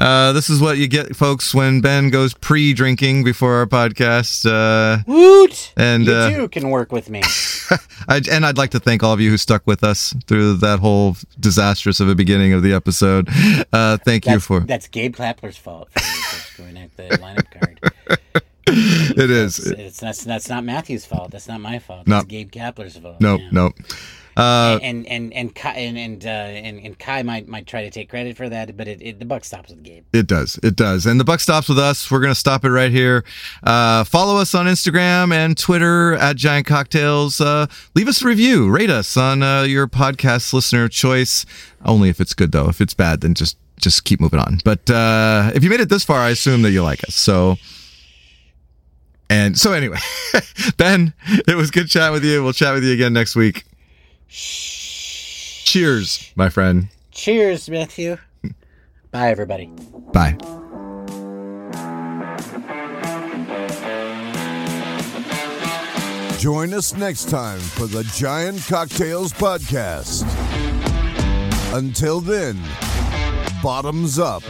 [0.00, 4.46] uh, this is what you get, folks, when Ben goes pre drinking before our podcast.
[4.46, 5.74] Uh, Woot!
[5.76, 7.22] And, you uh, too can work with me.
[8.08, 10.78] I, and I'd like to thank all of you who stuck with us through that
[10.80, 13.28] whole disastrous of a beginning of the episode.
[13.72, 17.80] Uh, thank you for that's Gabe Kapler's fault for up the lineup card.
[18.66, 19.66] it It's, is.
[19.70, 21.30] it's that's that's not Matthew's fault.
[21.30, 22.06] That's not my fault.
[22.06, 23.20] That's Gabe Kapler's fault.
[23.20, 23.48] Nope, yeah.
[23.52, 23.74] nope.
[24.36, 27.90] Uh, And and and Kai, and and, uh, and and Kai might might try to
[27.90, 30.04] take credit for that, but it, it the buck stops with Gabe.
[30.12, 30.58] It does.
[30.62, 31.06] It does.
[31.06, 32.10] And the buck stops with us.
[32.10, 33.24] We're going to stop it right here.
[33.62, 37.40] Uh, follow us on Instagram and Twitter at Giant Cocktails.
[37.40, 38.70] Uh, leave us a review.
[38.70, 41.44] Rate us on uh, your podcast listener choice.
[41.84, 42.68] Only if it's good, though.
[42.68, 44.58] If it's bad, then just just keep moving on.
[44.64, 47.14] But uh, if you made it this far, I assume that you like us.
[47.14, 47.56] So.
[49.32, 49.98] And so, anyway,
[50.76, 51.14] Ben,
[51.46, 52.42] it was good chatting with you.
[52.42, 53.64] We'll chat with you again next week.
[54.30, 56.88] Cheers, my friend.
[57.10, 58.16] Cheers, Matthew.
[59.10, 59.66] Bye, everybody.
[60.12, 60.36] Bye.
[66.38, 70.24] Join us next time for the Giant Cocktails Podcast.
[71.76, 72.58] Until then,
[73.62, 74.42] bottoms up.